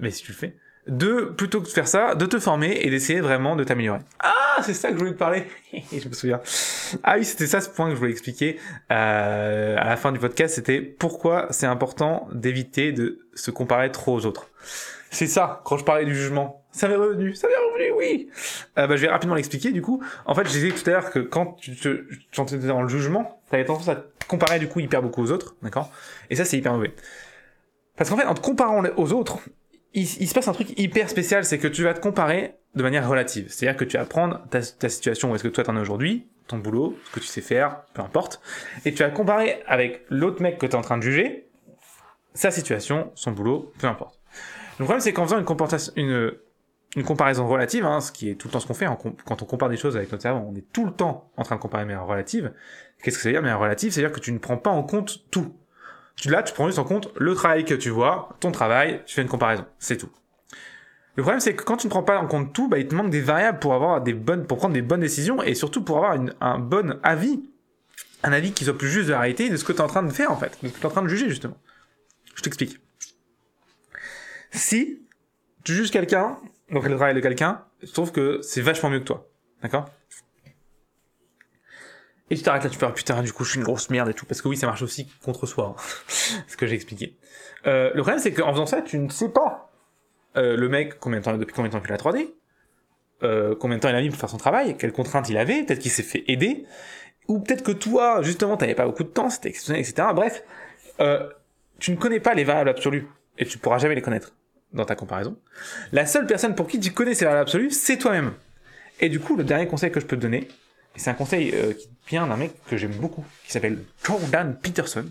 [0.00, 0.56] mais si tu le fais,
[0.86, 3.98] de, plutôt que de faire ça, de te former et d'essayer vraiment de t'améliorer.
[4.18, 5.44] Ah, c'est ça que je voulais te parler.
[5.92, 6.40] je me souviens.
[7.02, 8.58] Ah oui, c'était ça ce point que je voulais expliquer
[8.90, 14.14] euh, à la fin du podcast, c'était pourquoi c'est important d'éviter de se comparer trop
[14.14, 14.48] aux autres.
[15.10, 16.64] C'est ça, quand je parlais du jugement.
[16.70, 18.30] Ça m'est revenu, ça m'est revenu, oui.
[18.78, 20.02] Euh, bah, je vais rapidement l'expliquer, du coup.
[20.24, 23.42] En fait, je disais tout à l'heure que quand tu te, quand dans le jugement,
[23.50, 25.90] t'avais tendance à comparer, du coup, hyper beaucoup aux autres, d'accord?
[26.30, 26.94] Et ça, c'est hyper mauvais.
[27.96, 29.38] Parce qu'en fait, en te comparant aux autres,
[29.94, 33.08] il, se passe un truc hyper spécial, c'est que tu vas te comparer de manière
[33.08, 33.46] relative.
[33.48, 36.58] C'est-à-dire que tu vas prendre ta, situation où est-ce que toi t'en es aujourd'hui, ton
[36.58, 38.40] boulot, ce que tu sais faire, peu importe,
[38.84, 41.48] et tu vas comparer avec l'autre mec que tu es en train de juger,
[42.34, 44.18] sa situation, son boulot, peu importe.
[44.78, 45.46] Le problème, c'est qu'en faisant une,
[45.96, 46.32] une,
[46.96, 49.42] une comparaison relative, hein, ce qui est tout le temps ce qu'on fait, hein, quand
[49.42, 51.60] on compare des choses avec notre cerveau, on est tout le temps en train de
[51.60, 52.52] comparer mais en relative.
[53.02, 54.82] Qu'est-ce que ça veut dire mais en relative C'est-à-dire que tu ne prends pas en
[54.82, 55.54] compte tout.
[56.24, 59.22] Là, tu prends juste en compte le travail que tu vois, ton travail, tu fais
[59.22, 60.10] une comparaison, c'est tout.
[61.16, 62.94] Le problème, c'est que quand tu ne prends pas en compte tout, bah, il te
[62.94, 65.98] manque des variables pour avoir des bonnes, pour prendre des bonnes décisions et surtout pour
[65.98, 67.42] avoir un bon avis,
[68.22, 69.88] un avis qui soit plus juste de la réalité de ce que tu es en
[69.88, 71.56] train de faire en fait, de ce que tu es en train de juger justement.
[72.34, 72.80] Je t'explique.
[74.52, 75.02] Si
[75.64, 76.38] tu juges quelqu'un,
[76.70, 79.28] donc le travail de quelqu'un, je trouve que c'est vachement mieux que toi,
[79.60, 79.90] d'accord?
[82.32, 84.08] Et tu t'arrêtes là, tu fais ah, putain, du coup, je suis une grosse merde
[84.08, 85.82] et tout, parce que oui, ça marche aussi contre soi, hein.
[86.48, 87.14] ce que j'ai expliqué.
[87.66, 89.70] Euh, le problème, c'est qu'en faisant ça, tu ne sais pas
[90.38, 92.30] euh, le mec combien de temps, depuis combien de temps il fait la 3D,
[93.22, 95.62] euh, combien de temps il a mis pour faire son travail, quelles contraintes il avait,
[95.62, 96.64] peut-être qu'il s'est fait aider,
[97.28, 100.08] ou peut-être que toi, justement, t'avais pas beaucoup de temps, c'était exceptionnel, etc.
[100.14, 100.42] Bref,
[101.00, 101.28] euh,
[101.80, 104.32] tu ne connais pas les variables absolues, et tu pourras jamais les connaître
[104.72, 105.36] dans ta comparaison.
[105.92, 108.32] La seule personne pour qui tu connais ces variables absolues, c'est toi-même.
[109.00, 110.48] Et du coup, le dernier conseil que je peux te donner,
[110.94, 114.56] et c'est un conseil euh, qui vient d'un mec que j'aime beaucoup, qui s'appelle Jordan
[114.60, 115.06] Peterson.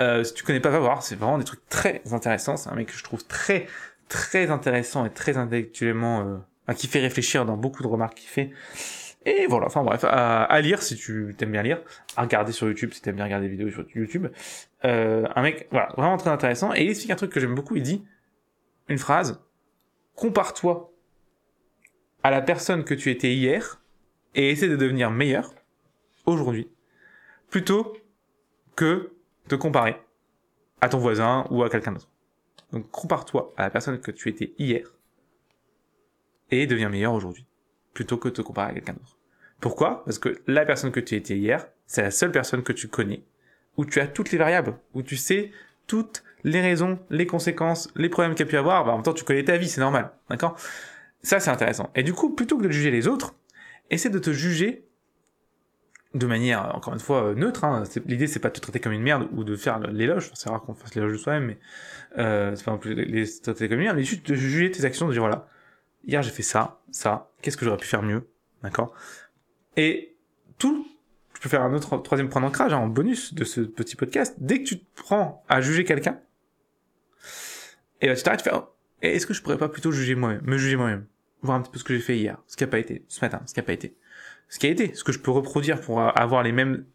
[0.00, 2.56] Euh, si tu connais pas, va voir, c'est vraiment des trucs très intéressants.
[2.56, 3.66] C'est un mec que je trouve très,
[4.08, 8.50] très intéressant et très intellectuellement, euh, qui fait réfléchir dans beaucoup de remarques qu'il fait.
[9.24, 11.80] Et voilà, enfin bref, à, à lire si tu t'aimes bien lire,
[12.16, 14.28] à regarder sur YouTube si t'aimes bien regarder des vidéos sur YouTube.
[14.84, 16.74] Euh, un mec, voilà, vraiment très intéressant.
[16.74, 18.04] Et il explique un truc que j'aime beaucoup, il dit
[18.88, 19.40] une phrase,
[20.14, 20.92] compare-toi
[22.22, 23.80] à la personne que tu étais hier
[24.38, 25.52] et essaie de devenir meilleur
[26.24, 26.70] aujourd'hui,
[27.50, 27.94] plutôt
[28.76, 29.12] que
[29.48, 29.96] de comparer
[30.80, 32.08] à ton voisin ou à quelqu'un d'autre.
[32.72, 34.94] Donc compare-toi à la personne que tu étais hier
[36.50, 37.46] et deviens meilleur aujourd'hui,
[37.94, 39.18] plutôt que de te comparer à quelqu'un d'autre.
[39.60, 40.04] Pourquoi?
[40.04, 43.24] Parce que la personne que tu étais hier, c'est la seule personne que tu connais,
[43.76, 45.50] où tu as toutes les variables, où tu sais
[45.88, 49.02] toutes les raisons, les conséquences, les problèmes qu'il y a pu avoir, bah, en même
[49.02, 50.56] temps tu connais ta vie, c'est normal, d'accord?
[51.22, 51.90] Ça c'est intéressant.
[51.96, 53.34] Et du coup, plutôt que de juger les autres,
[53.90, 54.88] essaie de te juger
[56.14, 57.64] de manière, encore une fois, neutre.
[57.64, 57.84] Hein.
[58.06, 60.30] L'idée, c'est pas de te traiter comme une merde ou de faire l'éloge.
[60.34, 61.58] C'est rare qu'on fasse l'éloge de soi-même, mais
[62.18, 65.12] euh, c'est pas plus traiter comme une merde, mais juste de juger tes actions, de
[65.12, 65.48] dire voilà,
[66.06, 68.28] hier j'ai fait ça, ça, qu'est-ce que j'aurais pu faire mieux,
[68.62, 68.94] d'accord?
[69.76, 70.16] Et
[70.56, 70.86] tout,
[71.34, 74.34] je peux faire un autre troisième point d'ancrage hein, en bonus de ce petit podcast.
[74.38, 76.18] Dès que tu te prends à juger quelqu'un,
[78.00, 78.64] et ben tu t'arrêtes, tu fais, oh,
[79.02, 81.06] est-ce que je pourrais pas plutôt juger moi-même, me juger moi-même,
[81.42, 83.24] voir un petit peu ce que j'ai fait hier, ce qui a pas été, ce
[83.24, 83.96] matin, ce qui a pas été,
[84.48, 86.86] ce qui a été, ce que je peux reproduire pour avoir les mêmes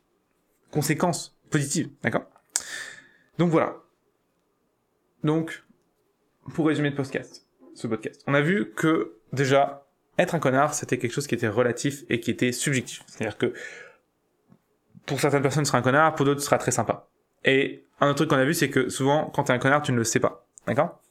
[0.72, 2.26] conséquences positives, d'accord?
[3.38, 3.78] Donc voilà.
[5.24, 5.64] Donc,
[6.54, 9.88] pour résumer le podcast, ce podcast, on a vu que déjà
[10.18, 13.04] être un connard, c'était quelque chose qui était relatif et qui était subjectif.
[13.08, 13.54] C'est-à-dire que
[15.06, 17.10] pour certaines personnes, ce sera un connard, pour d'autres, ce sera très sympa.
[17.46, 19.92] Et un autre truc qu'on a vu, c'est que souvent, quand t'es un connard, tu
[19.92, 20.48] ne le sais pas.
[20.68, 21.02] D'accord?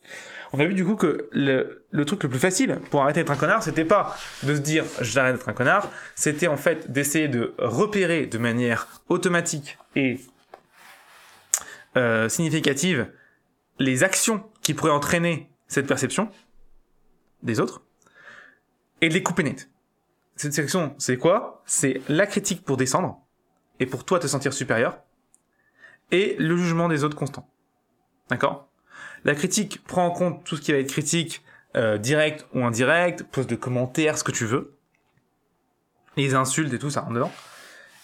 [0.54, 3.30] On a vu du coup que le, le, truc le plus facile pour arrêter d'être
[3.30, 7.28] un connard, c'était pas de se dire j'arrête d'être un connard, c'était en fait d'essayer
[7.28, 10.20] de repérer de manière automatique et
[11.96, 13.10] euh, significative
[13.78, 16.30] les actions qui pourraient entraîner cette perception
[17.42, 17.82] des autres
[19.00, 19.70] et de les couper net.
[20.36, 21.62] Cette section, c'est quoi?
[21.66, 23.20] C'est la critique pour descendre
[23.80, 24.98] et pour toi te sentir supérieur
[26.10, 27.48] et le jugement des autres constant.
[28.28, 28.71] D'accord?
[29.24, 31.42] La critique prend en compte tout ce qui va être critique,
[31.76, 34.76] euh, direct ou indirect, pose de commentaires, ce que tu veux.
[36.16, 37.32] Les insultes et tout ça en dedans.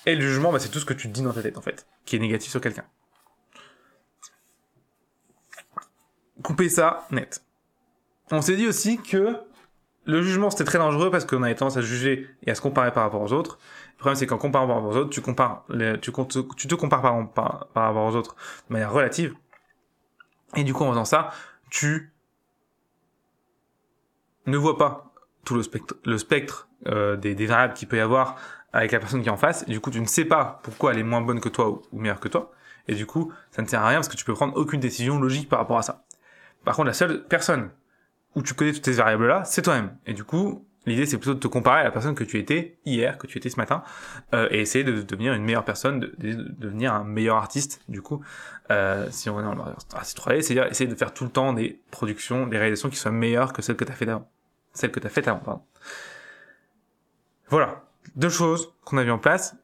[0.06, 1.86] Et le jugement, bah, c'est tout ce que tu dis dans ta tête en fait,
[2.04, 2.84] qui est négatif sur quelqu'un.
[6.42, 7.42] Couper ça net.
[8.30, 9.36] On s'est dit aussi que
[10.04, 12.92] le jugement c'était très dangereux parce qu'on avait tendance à juger et à se comparer
[12.92, 13.58] par rapport aux autres.
[13.94, 15.66] Le problème c'est qu'en comparant par rapport aux autres, tu compares,
[16.00, 18.36] tu, te compares par, par, par rapport aux autres
[18.68, 19.34] de manière relative.
[20.56, 21.30] Et du coup en faisant ça,
[21.70, 22.12] tu
[24.46, 25.12] ne vois pas
[25.44, 28.36] tout le spectre, euh, des, variables qu'il peut y avoir
[28.72, 29.64] avec la personne qui est en face.
[29.66, 31.82] Et du coup, tu ne sais pas pourquoi elle est moins bonne que toi ou,
[31.92, 32.52] ou meilleure que toi.
[32.86, 35.18] Et du coup, ça ne sert à rien parce que tu peux prendre aucune décision
[35.18, 36.04] logique par rapport à ça.
[36.64, 37.70] Par contre, la seule personne
[38.34, 39.96] où tu connais toutes ces variables-là, c'est toi-même.
[40.06, 42.78] Et du coup, l'idée c'est plutôt de te comparer à la personne que tu étais
[42.84, 43.82] hier, que tu étais ce matin,
[44.34, 47.82] euh, et essayer de, devenir une meilleure personne, de, devenir un meilleur artiste.
[47.88, 48.22] Du coup,
[48.70, 51.80] euh, si on est dans le 3D, c'est-à-dire essayer de faire tout le temps des
[51.90, 54.28] productions, des réalisations qui soient meilleures que celles que tu as fait avant,
[54.72, 55.40] celles que tu faites avant.
[55.40, 55.62] Pardon.
[57.48, 57.84] Voilà,
[58.16, 59.56] deux choses qu'on a mis en place.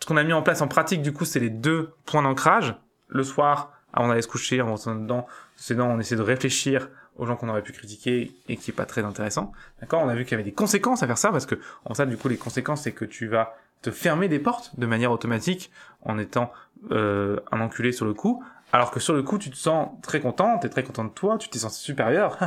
[0.00, 2.76] Ce qu'on a mis en place en pratique, du coup, c'est les deux points d'ancrage.
[3.08, 5.26] Le soir, avant d'aller se coucher, en rentrant dedans,
[5.56, 6.88] c'est on essaie de réfléchir
[7.18, 9.52] aux gens qu'on aurait pu critiquer et qui est pas très intéressant.
[9.80, 10.02] D'accord?
[10.02, 12.06] On a vu qu'il y avait des conséquences à faire ça parce que en ça
[12.06, 15.70] du coup les conséquences c'est que tu vas te fermer des portes de manière automatique
[16.02, 16.52] en étant
[16.90, 18.42] euh, un enculé sur le coup
[18.72, 21.38] alors que sur le coup tu te sens très content, t'es très content de toi,
[21.38, 22.38] tu t'es senti supérieur.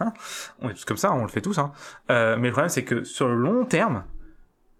[0.60, 1.58] on est tous comme ça, on le fait tous.
[1.58, 1.72] Hein.
[2.10, 4.04] Euh, mais le problème c'est que sur le long terme,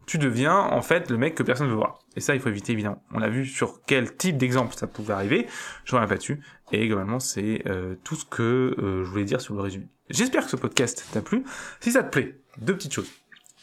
[0.09, 1.99] tu deviens en fait le mec que personne ne veut voir.
[2.17, 3.05] Et ça, il faut éviter évidemment.
[3.13, 5.47] On a vu sur quel type d'exemple ça pouvait arriver.
[5.85, 6.41] Je reviens pas dessus.
[6.73, 9.87] Et globalement, c'est euh, tout ce que euh, je voulais dire sur le résumé.
[10.09, 11.45] J'espère que ce podcast t'a plu.
[11.81, 13.11] Si ça te plaît, deux petites choses.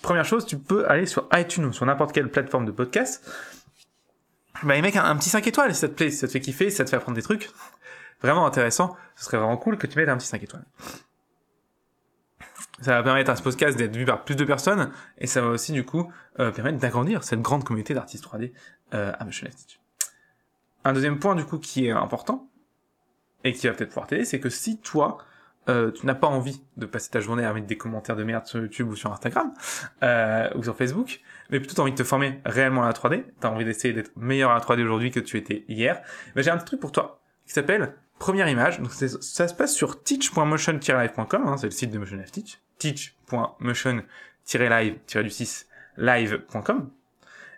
[0.04, 3.28] Première chose, tu peux aller sur iTunes ou sur n'importe quelle plateforme de podcast.
[4.62, 6.42] Bah, mec, un, un petit 5 étoiles si ça te plaît, si ça te fait
[6.42, 7.50] kiffer, si ça te fait apprendre des trucs.
[8.22, 8.96] Vraiment intéressant.
[9.16, 10.66] Ce serait vraiment cool que tu mettes un petit 5 étoiles.
[12.82, 15.48] Ça va permettre à ce podcast d'être vu par plus de personnes et ça va
[15.48, 18.52] aussi du coup euh, permettre d'agrandir cette grande communauté d'artistes 3D
[18.94, 19.80] euh, à Motion Institute.
[20.84, 22.50] Un deuxième point du coup qui est important
[23.46, 25.20] et qui va peut-être pouvoir t'aider, c'est que si toi
[25.68, 28.46] euh, tu n'as pas envie de passer ta journée à mettre des commentaires de merde
[28.46, 29.52] sur YouTube ou sur Instagram
[30.04, 33.24] euh, ou sur Facebook, mais plutôt t'as envie de te former réellement à la 3D,
[33.40, 36.02] t'as envie d'essayer d'être meilleur à la 3D aujourd'hui que tu étais hier,
[36.36, 38.80] ben j'ai un petit truc pour toi qui s'appelle Première image.
[38.80, 45.66] Donc ça se passe sur teach.motion-live.com, hein, c'est le site de Motion Live Teach teach.motion-live-du-6
[45.98, 46.92] live.com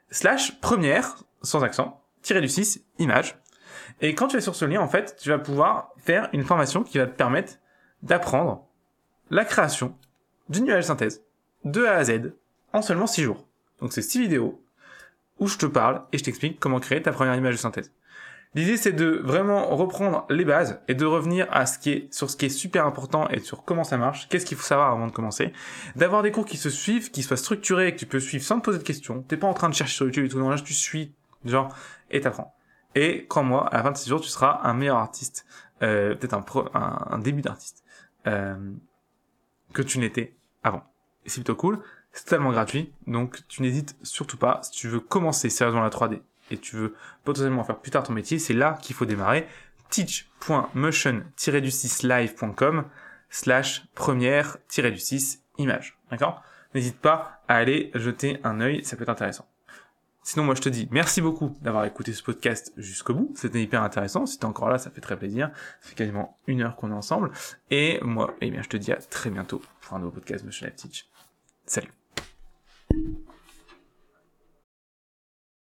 [0.09, 3.38] slash première, sans accent, tiré du 6, image.
[4.01, 6.84] Et quand tu es sur ce lien, en fait, tu vas pouvoir faire une formation
[6.84, 7.53] qui va te permettre
[8.03, 8.65] d'apprendre
[9.30, 9.95] la création
[10.49, 11.24] d'une nuage synthèse
[11.65, 12.34] de A à Z
[12.74, 13.45] en seulement 6 jours.
[13.80, 14.61] Donc c'est 6 vidéos
[15.39, 17.91] où je te parle et je t'explique comment créer ta première image de synthèse.
[18.58, 22.28] L'idée, c'est de vraiment reprendre les bases et de revenir à ce qui est, sur
[22.28, 25.05] ce qui est super important et sur comment ça marche, qu'est-ce qu'il faut savoir avant
[25.05, 25.53] de commencer,
[25.95, 28.66] d'avoir des cours qui se suivent, qui soient structurés, que tu peux suivre sans te
[28.66, 29.22] poser de questions.
[29.22, 31.14] T'es pas en train de chercher sur YouTube et tout, non, là, tu suis,
[31.45, 31.72] genre,
[32.10, 32.55] et t'apprends.
[32.95, 35.45] Et crois-moi, à la fin de ces jours, tu seras un meilleur artiste,
[35.84, 37.84] euh, peut-être un, pro, un, début d'artiste,
[38.26, 38.55] euh,
[39.72, 40.82] que tu n'étais avant.
[41.26, 41.80] Et c'est plutôt cool,
[42.12, 46.22] c'est totalement gratuit, donc tu n'hésites surtout pas, si tu veux commencer sérieusement la 3D,
[46.52, 46.93] et tu veux
[47.24, 49.48] potentiellement faire plus tard ton métier, c'est là qu'il faut démarrer.
[49.89, 52.86] teach.motion-du6live.com
[53.30, 55.98] slash première-du6 image.
[56.12, 56.43] D'accord?
[56.74, 59.48] N'hésite pas à aller jeter un œil, ça peut être intéressant.
[60.28, 63.32] Sinon, moi, je te dis merci beaucoup d'avoir écouté ce podcast jusqu'au bout.
[63.36, 64.26] C'était hyper intéressant.
[64.26, 65.52] Si t'es encore là, ça fait très plaisir.
[65.80, 67.32] Ça fait quasiment une heure qu'on est ensemble.
[67.72, 70.68] Et moi, eh bien, je te dis à très bientôt pour un nouveau podcast Motion
[70.68, 71.10] Life Teach.
[71.66, 71.93] Salut.